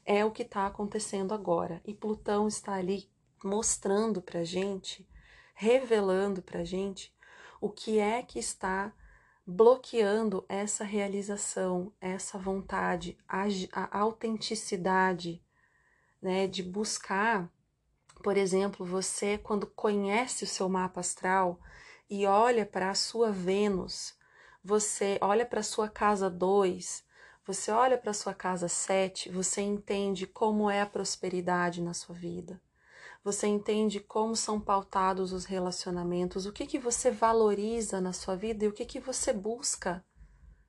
é 0.04 0.24
o 0.24 0.32
que 0.32 0.42
está 0.42 0.66
acontecendo 0.66 1.32
agora. 1.32 1.80
E 1.84 1.94
Plutão 1.94 2.48
está 2.48 2.74
ali 2.74 3.08
mostrando 3.44 4.20
para 4.20 4.42
gente, 4.42 5.08
revelando 5.54 6.42
para 6.42 6.64
gente 6.64 7.14
o 7.60 7.70
que 7.70 7.98
é 7.98 8.22
que 8.22 8.38
está 8.38 8.92
bloqueando 9.46 10.44
essa 10.48 10.84
realização, 10.84 11.92
essa 12.00 12.38
vontade, 12.38 13.18
a, 13.28 13.44
a 13.72 13.98
autenticidade, 13.98 15.42
né, 16.20 16.46
de 16.46 16.62
buscar, 16.62 17.50
por 18.22 18.36
exemplo, 18.36 18.84
você 18.84 19.38
quando 19.38 19.66
conhece 19.66 20.44
o 20.44 20.46
seu 20.46 20.68
mapa 20.68 21.00
astral 21.00 21.60
e 22.10 22.26
olha 22.26 22.66
para 22.66 22.90
a 22.90 22.94
sua 22.94 23.30
Vênus, 23.30 24.14
você 24.62 25.16
olha 25.20 25.46
para 25.46 25.60
a 25.60 25.62
sua 25.62 25.88
casa 25.88 26.28
2, 26.28 27.04
você 27.46 27.70
olha 27.70 27.96
para 27.96 28.10
a 28.10 28.14
sua 28.14 28.34
casa 28.34 28.66
7, 28.66 29.30
você 29.30 29.60
entende 29.62 30.26
como 30.26 30.68
é 30.68 30.80
a 30.80 30.86
prosperidade 30.86 31.80
na 31.80 31.94
sua 31.94 32.14
vida. 32.14 32.60
Você 33.22 33.46
entende 33.46 34.00
como 34.00 34.34
são 34.34 34.60
pautados 34.60 35.32
os 35.32 35.44
relacionamentos, 35.44 36.46
o 36.46 36.52
que 36.52 36.66
que 36.66 36.78
você 36.78 37.10
valoriza 37.10 38.00
na 38.00 38.12
sua 38.12 38.34
vida 38.34 38.64
e 38.64 38.68
o 38.68 38.72
que 38.72 38.84
que 38.84 38.98
você 38.98 39.32
busca, 39.32 40.04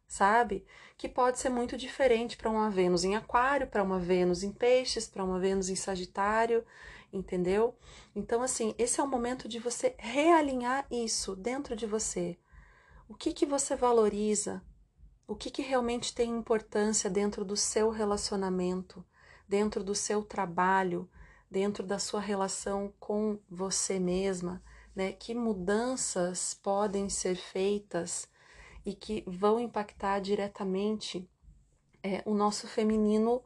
sabe? 0.08 0.66
Que 0.98 1.10
pode 1.10 1.40
ser 1.40 1.50
muito 1.50 1.76
diferente 1.76 2.38
para 2.38 2.50
uma 2.50 2.70
Vênus 2.70 3.04
em 3.04 3.16
Aquário, 3.16 3.68
para 3.68 3.82
uma 3.82 4.00
Vênus 4.00 4.44
em 4.44 4.52
Peixes, 4.52 5.08
para 5.08 5.24
uma 5.24 5.40
Vênus 5.40 5.70
em 5.70 5.76
Sagitário, 5.76 6.64
entendeu? 7.12 7.76
Então 8.16 8.42
assim, 8.42 8.74
esse 8.78 9.00
é 9.00 9.04
o 9.04 9.08
momento 9.08 9.48
de 9.48 9.60
você 9.60 9.96
realinhar 9.98 10.86
isso 10.90 11.36
dentro 11.36 11.76
de 11.76 11.86
você. 11.86 12.38
O 13.08 13.14
que 13.14 13.34
que 13.34 13.46
você 13.46 13.76
valoriza? 13.76 14.64
O 15.28 15.36
que 15.36 15.50
que 15.50 15.62
realmente 15.62 16.14
tem 16.14 16.30
importância 16.30 17.10
dentro 17.10 17.44
do 17.46 17.56
seu 17.56 17.90
relacionamento, 17.90 19.06
dentro 19.48 19.84
do 19.84 19.96
seu 19.96 20.24
trabalho, 20.24 21.10
dentro 21.50 21.86
da 21.86 22.00
sua 22.00 22.22
relação 22.22 22.94
com 23.00 23.40
você 23.50 24.00
mesma, 24.00 24.64
né? 24.96 25.12
Que 25.12 25.34
mudanças 25.34 26.54
podem 26.54 27.10
ser 27.10 27.36
feitas 27.36 28.30
e 28.86 28.96
que 28.96 29.24
vão 29.28 29.60
impactar 29.60 30.20
diretamente 30.20 31.30
é, 32.02 32.24
o 32.26 32.34
nosso 32.34 32.68
feminino 32.68 33.44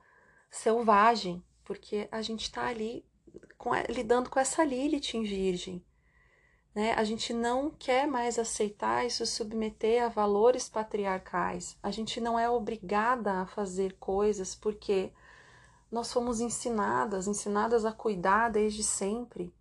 selvagem, 0.50 1.44
porque 1.64 2.08
a 2.12 2.22
gente 2.22 2.44
está 2.44 2.68
ali 2.68 3.06
com, 3.58 3.72
lidando 3.90 4.30
com 4.30 4.40
essa 4.40 4.64
Lilith 4.64 5.16
em 5.16 5.24
Virgem, 5.24 5.84
né? 6.74 6.94
A 6.94 7.04
gente 7.04 7.34
não 7.34 7.70
quer 7.72 8.06
mais 8.06 8.38
aceitar 8.38 9.06
e 9.06 9.10
se 9.10 9.26
submeter 9.26 10.04
a 10.04 10.10
valores 10.10 10.68
patriarcais. 10.68 11.78
A 11.82 11.90
gente 11.90 12.20
não 12.20 12.38
é 12.38 12.50
obrigada 12.50 13.42
a 13.42 13.46
fazer 13.46 13.98
coisas 13.98 14.54
porque 14.54 15.14
nós 15.90 16.12
fomos 16.12 16.42
ensinadas, 16.42 17.28
ensinadas 17.28 17.86
a 17.86 17.94
cuidar 17.94 18.50
desde 18.50 18.84
sempre. 18.84 19.54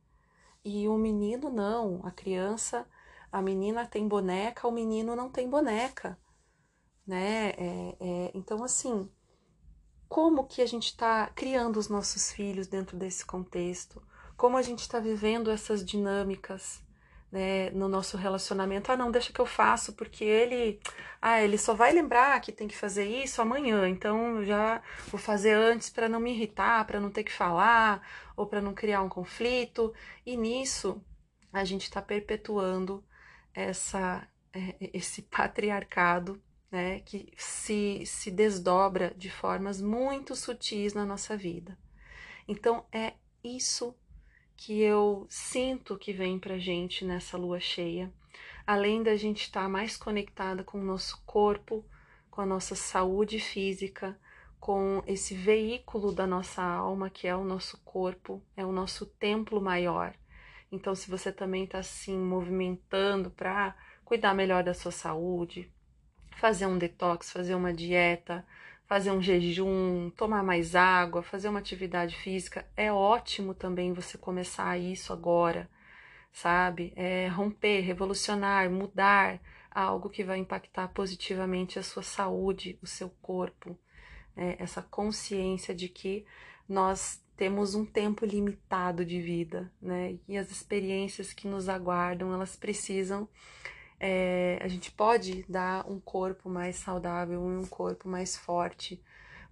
E 0.64 0.88
o 0.88 0.96
menino 0.96 1.50
não, 1.50 2.00
a 2.04 2.10
criança, 2.10 2.86
a 3.30 3.40
menina 3.40 3.86
tem 3.86 4.08
boneca, 4.08 4.66
o 4.66 4.72
menino 4.72 5.14
não 5.14 5.30
tem 5.30 5.48
boneca, 5.48 6.18
né? 7.06 7.50
É, 7.50 7.96
é, 8.00 8.30
então, 8.34 8.64
assim, 8.64 9.08
como 10.08 10.46
que 10.46 10.62
a 10.62 10.66
gente 10.66 10.86
está 10.86 11.28
criando 11.34 11.76
os 11.78 11.88
nossos 11.88 12.32
filhos 12.32 12.66
dentro 12.66 12.96
desse 12.96 13.24
contexto? 13.24 14.02
Como 14.36 14.56
a 14.56 14.62
gente 14.62 14.80
está 14.80 14.98
vivendo 15.00 15.50
essas 15.50 15.84
dinâmicas? 15.84 16.84
né, 17.34 17.70
no 17.70 17.88
nosso 17.88 18.16
relacionamento. 18.16 18.92
Ah, 18.92 18.96
não, 18.96 19.10
deixa 19.10 19.32
que 19.32 19.40
eu 19.40 19.46
faço, 19.46 19.92
porque 19.94 20.22
ele, 20.24 20.80
ah, 21.20 21.42
ele 21.42 21.58
só 21.58 21.74
vai 21.74 21.92
lembrar 21.92 22.40
que 22.40 22.52
tem 22.52 22.68
que 22.68 22.76
fazer 22.76 23.04
isso 23.06 23.42
amanhã, 23.42 23.88
então 23.88 24.44
já 24.44 24.80
vou 25.08 25.18
fazer 25.18 25.52
antes 25.52 25.90
para 25.90 26.08
não 26.08 26.20
me 26.20 26.30
irritar, 26.32 26.86
para 26.86 27.00
não 27.00 27.10
ter 27.10 27.24
que 27.24 27.32
falar 27.32 28.06
ou 28.36 28.46
para 28.46 28.60
não 28.62 28.72
criar 28.72 29.02
um 29.02 29.08
conflito. 29.08 29.92
E 30.24 30.36
nisso 30.36 31.02
a 31.52 31.64
gente 31.64 31.82
está 31.82 32.00
perpetuando 32.00 33.04
essa 33.52 34.26
é, 34.52 34.76
esse 34.92 35.22
patriarcado, 35.26 36.40
né, 36.74 36.98
que 36.98 37.32
se 37.36 38.04
se 38.04 38.32
desdobra 38.32 39.14
de 39.16 39.30
formas 39.30 39.80
muito 39.80 40.34
sutis 40.34 40.92
na 40.92 41.06
nossa 41.06 41.36
vida. 41.36 41.78
Então 42.48 42.84
é 42.90 43.12
isso 43.44 43.94
que 44.56 44.80
eu 44.82 45.24
sinto 45.30 45.96
que 45.96 46.12
vem 46.12 46.36
pra 46.36 46.58
gente 46.58 47.04
nessa 47.04 47.38
lua 47.38 47.60
cheia, 47.60 48.12
além 48.66 49.04
da 49.04 49.14
gente 49.16 49.42
estar 49.42 49.62
tá 49.62 49.68
mais 49.68 49.96
conectada 49.96 50.64
com 50.64 50.80
o 50.80 50.84
nosso 50.84 51.22
corpo, 51.24 51.84
com 52.28 52.40
a 52.40 52.46
nossa 52.46 52.74
saúde 52.74 53.38
física, 53.38 54.18
com 54.58 55.00
esse 55.06 55.32
veículo 55.32 56.10
da 56.10 56.26
nossa 56.26 56.60
alma, 56.60 57.08
que 57.08 57.28
é 57.28 57.36
o 57.36 57.44
nosso 57.44 57.80
corpo, 57.84 58.42
é 58.56 58.66
o 58.66 58.72
nosso 58.72 59.06
templo 59.06 59.60
maior. 59.60 60.12
Então, 60.72 60.92
se 60.92 61.08
você 61.08 61.30
também 61.30 61.64
está 61.64 61.78
assim 61.78 62.18
movimentando 62.18 63.30
para 63.30 63.76
cuidar 64.04 64.34
melhor 64.34 64.64
da 64.64 64.74
sua 64.74 64.90
saúde, 64.90 65.72
fazer 66.36 66.66
um 66.66 66.78
detox, 66.78 67.30
fazer 67.30 67.54
uma 67.54 67.72
dieta, 67.72 68.44
fazer 68.86 69.10
um 69.10 69.22
jejum, 69.22 70.10
tomar 70.10 70.42
mais 70.42 70.74
água, 70.74 71.22
fazer 71.22 71.48
uma 71.48 71.58
atividade 71.58 72.16
física, 72.16 72.66
é 72.76 72.92
ótimo 72.92 73.54
também 73.54 73.92
você 73.92 74.18
começar 74.18 74.78
isso 74.78 75.12
agora, 75.12 75.68
sabe? 76.32 76.92
É 76.96 77.28
romper, 77.28 77.80
revolucionar, 77.80 78.70
mudar 78.70 79.40
algo 79.70 80.08
que 80.08 80.22
vai 80.22 80.38
impactar 80.38 80.88
positivamente 80.88 81.78
a 81.78 81.82
sua 81.82 82.02
saúde, 82.02 82.78
o 82.82 82.86
seu 82.86 83.10
corpo. 83.22 83.76
Né? 84.36 84.56
Essa 84.58 84.82
consciência 84.82 85.74
de 85.74 85.88
que 85.88 86.24
nós 86.68 87.22
temos 87.36 87.74
um 87.74 87.84
tempo 87.84 88.24
limitado 88.24 89.04
de 89.04 89.20
vida, 89.20 89.72
né? 89.82 90.16
E 90.28 90.36
as 90.38 90.50
experiências 90.52 91.32
que 91.32 91.48
nos 91.48 91.68
aguardam, 91.68 92.32
elas 92.32 92.54
precisam 92.54 93.28
é, 94.06 94.58
a 94.60 94.68
gente 94.68 94.92
pode 94.92 95.46
dar 95.48 95.90
um 95.90 95.98
corpo 95.98 96.50
mais 96.50 96.76
saudável 96.76 97.42
e 97.42 97.56
um 97.56 97.64
corpo 97.64 98.06
mais 98.06 98.36
forte 98.36 99.02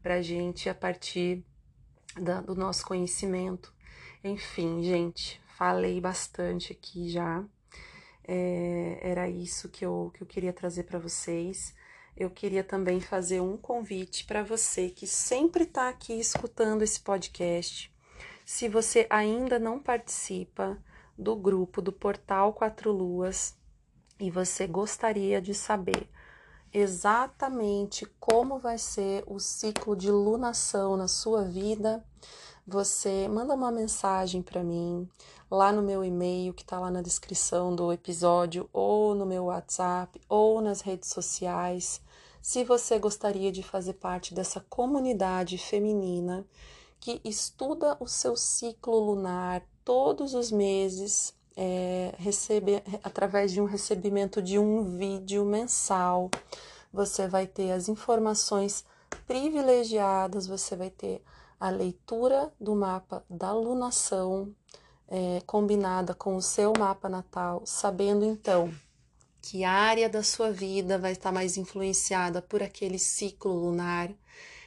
para 0.03 0.17
a 0.17 0.23
gente 0.23 0.69
a 0.69 0.75
partir 0.75 1.43
da, 2.21 2.43
do 2.43 2.55
nosso 2.55 2.85
conhecimento. 2.85 3.73
Enfim, 4.23 4.83
gente, 4.83 5.41
falei 5.57 5.99
bastante 6.03 6.71
aqui 6.71 7.09
já. 7.09 7.43
É, 8.29 8.99
era 9.01 9.27
isso 9.27 9.71
que 9.71 9.87
eu, 9.87 10.13
que 10.13 10.23
eu 10.23 10.27
queria 10.27 10.53
trazer 10.53 10.83
para 10.83 10.99
vocês. 10.99 11.75
Eu 12.15 12.29
queria 12.29 12.63
também 12.63 13.01
fazer 13.01 13.41
um 13.41 13.57
convite 13.57 14.27
para 14.27 14.43
você 14.43 14.91
que 14.91 15.07
sempre 15.07 15.63
está 15.65 15.89
aqui 15.89 16.13
escutando 16.21 16.83
esse 16.83 17.01
podcast. 17.01 17.91
Se 18.45 18.69
você 18.69 19.07
ainda 19.09 19.59
não 19.59 19.79
participa 19.79 20.77
do 21.17 21.35
grupo 21.35 21.81
do 21.81 21.91
Portal 21.91 22.53
Quatro 22.53 22.93
Luas, 22.93 23.57
e 24.19 24.31
você 24.31 24.67
gostaria 24.67 25.41
de 25.41 25.55
saber 25.55 26.09
exatamente 26.73 28.07
como 28.19 28.59
vai 28.59 28.79
ser 28.79 29.23
o 29.27 29.39
ciclo 29.39 29.95
de 29.95 30.11
lunação 30.11 30.97
na 30.97 31.07
sua 31.07 31.45
vida, 31.45 32.05
você 32.67 33.29
manda 33.29 33.55
uma 33.55 33.71
mensagem 33.71 34.41
para 34.41 34.63
mim 34.63 35.09
lá 35.51 35.71
no 35.73 35.83
meu 35.83 36.03
e-mail 36.03 36.55
que 36.55 36.63
está 36.63 36.79
lá 36.79 36.91
na 36.91 37.03
descrição 37.03 37.75
do 37.75 37.93
episódio, 37.93 38.71
ou 38.73 39.15
no 39.15 39.27
meu 39.27 39.45
WhatsApp, 39.45 40.21
ou 40.29 40.63
nas 40.63 40.81
redes 40.81 41.11
sociais. 41.11 42.01
Se 42.41 42.65
você 42.65 42.99
gostaria 42.99 43.53
de 43.53 43.63
fazer 43.63 43.95
parte 43.95 44.33
dessa 44.33 44.61
comunidade 44.61 45.59
feminina 45.59 46.47
que 46.99 47.21
estuda 47.25 47.97
o 48.01 48.07
seu 48.07 48.37
ciclo 48.37 48.99
lunar 48.99 49.63
todos 49.85 50.35
os 50.35 50.51
meses, 50.51 51.35
é, 51.57 52.15
recebe, 52.19 52.83
através 53.03 53.53
de 53.53 53.61
um 53.61 53.65
recebimento 53.65 54.41
de 54.41 54.59
um 54.59 54.97
vídeo 54.97 55.45
mensal. 55.45 56.31
Você 56.93 57.27
vai 57.27 57.47
ter 57.47 57.73
as 57.73 57.89
informações 57.89 58.85
privilegiadas, 59.27 60.47
você 60.47 60.77
vai 60.77 60.91
ter 60.91 61.23
a 61.59 61.71
leitura 61.71 62.53
do 62.61 62.75
mapa 62.75 63.25
da 63.31 63.53
lunação 63.53 64.55
é, 65.09 65.41
combinada 65.47 66.15
com 66.15 66.37
o 66.37 66.43
seu 66.43 66.73
mapa 66.79 67.09
natal, 67.09 67.63
sabendo 67.65 68.25
então 68.25 68.73
que 69.43 69.65
área 69.65 70.09
da 70.09 70.23
sua 70.23 70.51
vida 70.51 70.99
vai 70.99 71.13
estar 71.13 71.33
mais 71.33 71.57
influenciada 71.57 72.41
por 72.41 72.63
aquele 72.63 72.99
ciclo 72.99 73.53
lunar, 73.53 74.11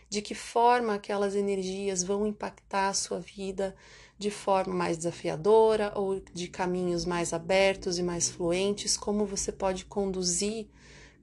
de 0.09 0.21
que 0.21 0.35
forma 0.35 0.93
aquelas 0.93 1.33
energias 1.33 2.03
vão 2.03 2.27
impactar 2.27 2.89
a 2.89 2.93
sua 2.93 3.19
vida 3.19 3.75
de 4.17 4.31
forma 4.31 4.73
mais 4.73 4.97
desafiadora 4.97 5.91
ou 5.95 6.19
de 6.33 6.47
caminhos 6.47 7.05
mais 7.05 7.33
abertos 7.33 7.99
e 7.99 8.03
mais 8.03 8.29
fluentes, 8.29 8.95
como 8.95 9.25
você 9.25 9.51
pode 9.51 9.85
conduzir 9.85 10.67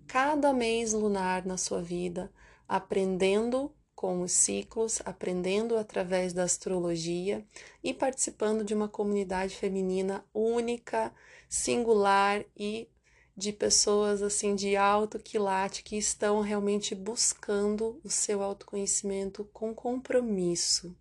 cada 0.07 0.53
mês 0.53 0.93
lunar 0.93 1.47
na 1.47 1.57
sua 1.57 1.81
vida, 1.81 2.31
aprendendo 2.69 3.73
com 3.95 4.23
os 4.23 4.33
ciclos, 4.33 5.01
aprendendo 5.05 5.77
através 5.77 6.33
da 6.33 6.43
astrologia 6.43 7.47
e 7.83 7.95
participando 7.95 8.65
de 8.65 8.75
uma 8.75 8.89
comunidade 8.89 9.55
feminina 9.57 10.25
única, 10.35 11.15
singular 11.49 12.45
e 12.57 12.89
de 13.37 13.53
pessoas 13.53 14.21
assim 14.21 14.55
de 14.55 14.77
alto 14.77 15.19
quilate 15.19 15.83
que 15.83 15.97
estão 15.97 16.41
realmente 16.41 16.95
buscando 16.95 18.01
o 18.05 18.11
seu 18.11 18.43
autoconhecimento 18.43 19.45
com 19.53 19.75
compromisso. 19.75 20.95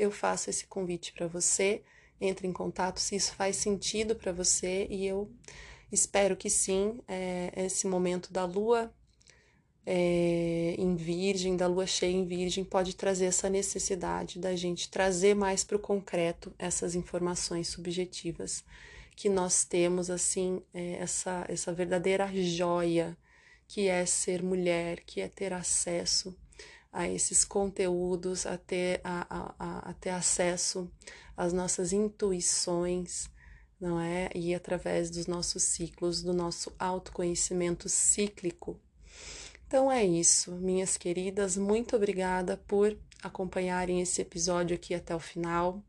Eu 0.00 0.10
faço 0.10 0.48
esse 0.48 0.66
convite 0.66 1.12
para 1.12 1.26
você, 1.26 1.82
entre 2.18 2.48
em 2.48 2.52
contato 2.54 2.98
se 2.98 3.14
isso 3.16 3.34
faz 3.34 3.56
sentido 3.56 4.16
para 4.16 4.32
você 4.32 4.86
e 4.88 5.06
eu 5.06 5.30
espero 5.92 6.34
que 6.34 6.48
sim. 6.48 6.98
É, 7.06 7.52
esse 7.54 7.86
momento 7.86 8.32
da 8.32 8.46
lua 8.46 8.90
é, 9.84 10.74
em 10.78 10.96
Virgem, 10.96 11.54
da 11.54 11.66
lua 11.66 11.86
cheia 11.86 12.16
em 12.16 12.24
Virgem, 12.24 12.64
pode 12.64 12.96
trazer 12.96 13.26
essa 13.26 13.50
necessidade 13.50 14.38
da 14.38 14.56
gente 14.56 14.88
trazer 14.88 15.34
mais 15.34 15.64
para 15.64 15.76
o 15.76 15.80
concreto 15.80 16.50
essas 16.58 16.94
informações 16.94 17.68
subjetivas 17.68 18.64
que 19.14 19.28
nós 19.28 19.64
temos 19.64 20.08
assim 20.08 20.62
é, 20.72 20.92
essa 20.94 21.44
essa 21.46 21.74
verdadeira 21.74 22.26
joia 22.32 23.14
que 23.68 23.86
é 23.86 24.06
ser 24.06 24.42
mulher, 24.42 25.00
que 25.04 25.20
é 25.20 25.28
ter 25.28 25.52
acesso 25.52 26.34
a 26.92 27.08
esses 27.08 27.44
conteúdos, 27.44 28.46
a 28.46 28.56
ter, 28.56 29.00
a, 29.04 29.54
a, 29.58 29.90
a 29.90 29.92
ter 29.94 30.10
acesso 30.10 30.90
às 31.36 31.52
nossas 31.52 31.92
intuições, 31.92 33.30
não 33.80 33.98
é? 34.00 34.28
E 34.34 34.54
através 34.54 35.10
dos 35.10 35.26
nossos 35.26 35.62
ciclos, 35.62 36.22
do 36.22 36.32
nosso 36.32 36.72
autoconhecimento 36.78 37.88
cíclico. 37.88 38.78
Então 39.66 39.90
é 39.90 40.04
isso, 40.04 40.52
minhas 40.52 40.96
queridas, 40.96 41.56
muito 41.56 41.94
obrigada 41.94 42.56
por 42.66 42.98
acompanharem 43.22 44.00
esse 44.00 44.20
episódio 44.20 44.74
aqui 44.74 44.94
até 44.94 45.14
o 45.14 45.20
final. 45.20 45.80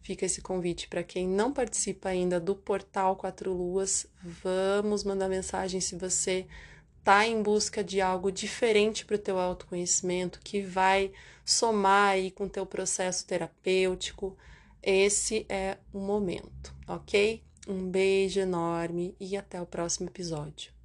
Fica 0.00 0.24
esse 0.24 0.40
convite 0.40 0.88
para 0.88 1.02
quem 1.02 1.28
não 1.28 1.52
participa 1.52 2.08
ainda 2.08 2.40
do 2.40 2.54
portal 2.54 3.16
Quatro 3.16 3.52
Luas, 3.52 4.06
vamos 4.22 5.04
mandar 5.04 5.28
mensagem 5.28 5.78
se 5.78 5.94
você 5.94 6.46
está 7.08 7.26
em 7.26 7.42
busca 7.42 7.82
de 7.82 8.02
algo 8.02 8.30
diferente 8.30 9.02
para 9.02 9.16
o 9.16 9.18
teu 9.18 9.38
autoconhecimento, 9.38 10.40
que 10.44 10.60
vai 10.60 11.10
somar 11.42 12.10
aí 12.10 12.30
com 12.30 12.44
o 12.44 12.50
teu 12.50 12.66
processo 12.66 13.26
terapêutico. 13.26 14.36
Esse 14.82 15.46
é 15.48 15.78
o 15.90 16.00
momento, 16.00 16.74
ok? 16.86 17.42
Um 17.66 17.88
beijo 17.88 18.40
enorme 18.40 19.16
e 19.18 19.38
até 19.38 19.58
o 19.58 19.64
próximo 19.64 20.10
episódio. 20.10 20.77